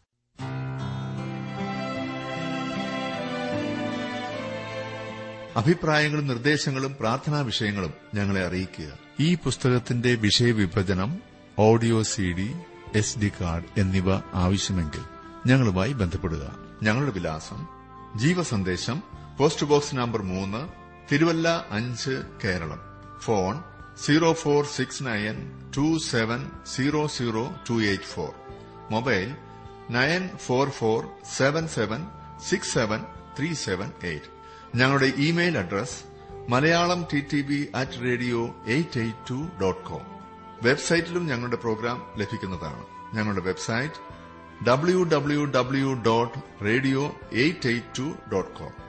അഭിപ്രായങ്ങളും 5.57 6.27
നിർദ്ദേശങ്ങളും 6.27 6.97
പ്രാർത്ഥനാ 7.01 7.41
വിഷയങ്ങളും 7.41 7.95
ഞങ്ങളെ 8.15 8.47
അറിയിക്കുക. 8.47 8.99
ഈ 9.21 9.35
പുസ്തകത്തിന്റെ 9.35 10.15
വിഷയവിഭജനം 10.15 11.34
audio 11.59 12.03
C 12.03 12.33
D 12.33 12.55
S 12.95 13.19
D 13.19 13.33
card 13.41 13.81
എന്നിവ 13.81 14.13
ആവശ്യമെങ്കിൽ 14.35 15.01
ഞങ്ങളുമായി 15.47 15.93
ബന്ധപ്പെടുക. 15.93 16.57
ഞങ്ങളുടെ 16.83 17.13
വിലാസം 17.13 17.67
ജീവസന്ദേശം 18.17 19.03
പോസ്റ്റ് 19.39 19.67
ബോക്സ് 19.67 19.95
നമ്പർ 19.95 20.23
മൂന്ന് 20.23 20.69
തിരുവല്ല 21.13 21.67
അഞ്ച് 21.71 22.23
Keralam. 22.45 22.81
Phone 23.21 23.63
zero 24.05 24.33
four 24.33 24.65
six 24.65 25.03
nine 25.03 25.63
two 25.77 25.99
seven 25.99 26.51
zero 26.67 27.07
zero 27.07 27.55
two 27.71 27.83
eight 27.83 28.05
four. 28.05 28.33
Mobile 28.91 29.37
nine 29.91 30.31
four 30.37 30.69
four 30.69 31.09
seven 31.37 31.69
seven 31.69 32.07
six 32.49 32.75
seven 32.75 33.01
three 33.39 33.55
seven 33.55 33.93
eight. 34.03 34.27
ഞങ്ങളുടെ 34.77 35.07
email 35.07 35.59
address 35.59 36.05
Malayalam 36.49 37.07
T 37.13 37.23
T 37.33 37.43
B 37.43 37.69
at 37.75 38.03
radio 38.03 38.55
eight 38.67 39.01
eight 39.01 39.31
two 39.31 39.49
dot 39.63 39.85
com. 39.85 40.14
വെബ്സൈറ്റിലും 40.65 41.27
ഞങ്ങളുടെ 41.27 41.57
programme 41.57 42.07
ലഭിക്കുന്നതാണ്. 42.17 42.85
ഞങ്ങളുടെ 43.15 43.41
website 43.41 43.95
W 44.65 45.03
W 45.13 45.45
W 45.45 46.03
dot 46.07 46.65
radio 46.65 47.17
eight 47.33 47.69
eight 47.69 47.99
two 47.99 48.15
dot 48.33 48.51
com 48.51 48.84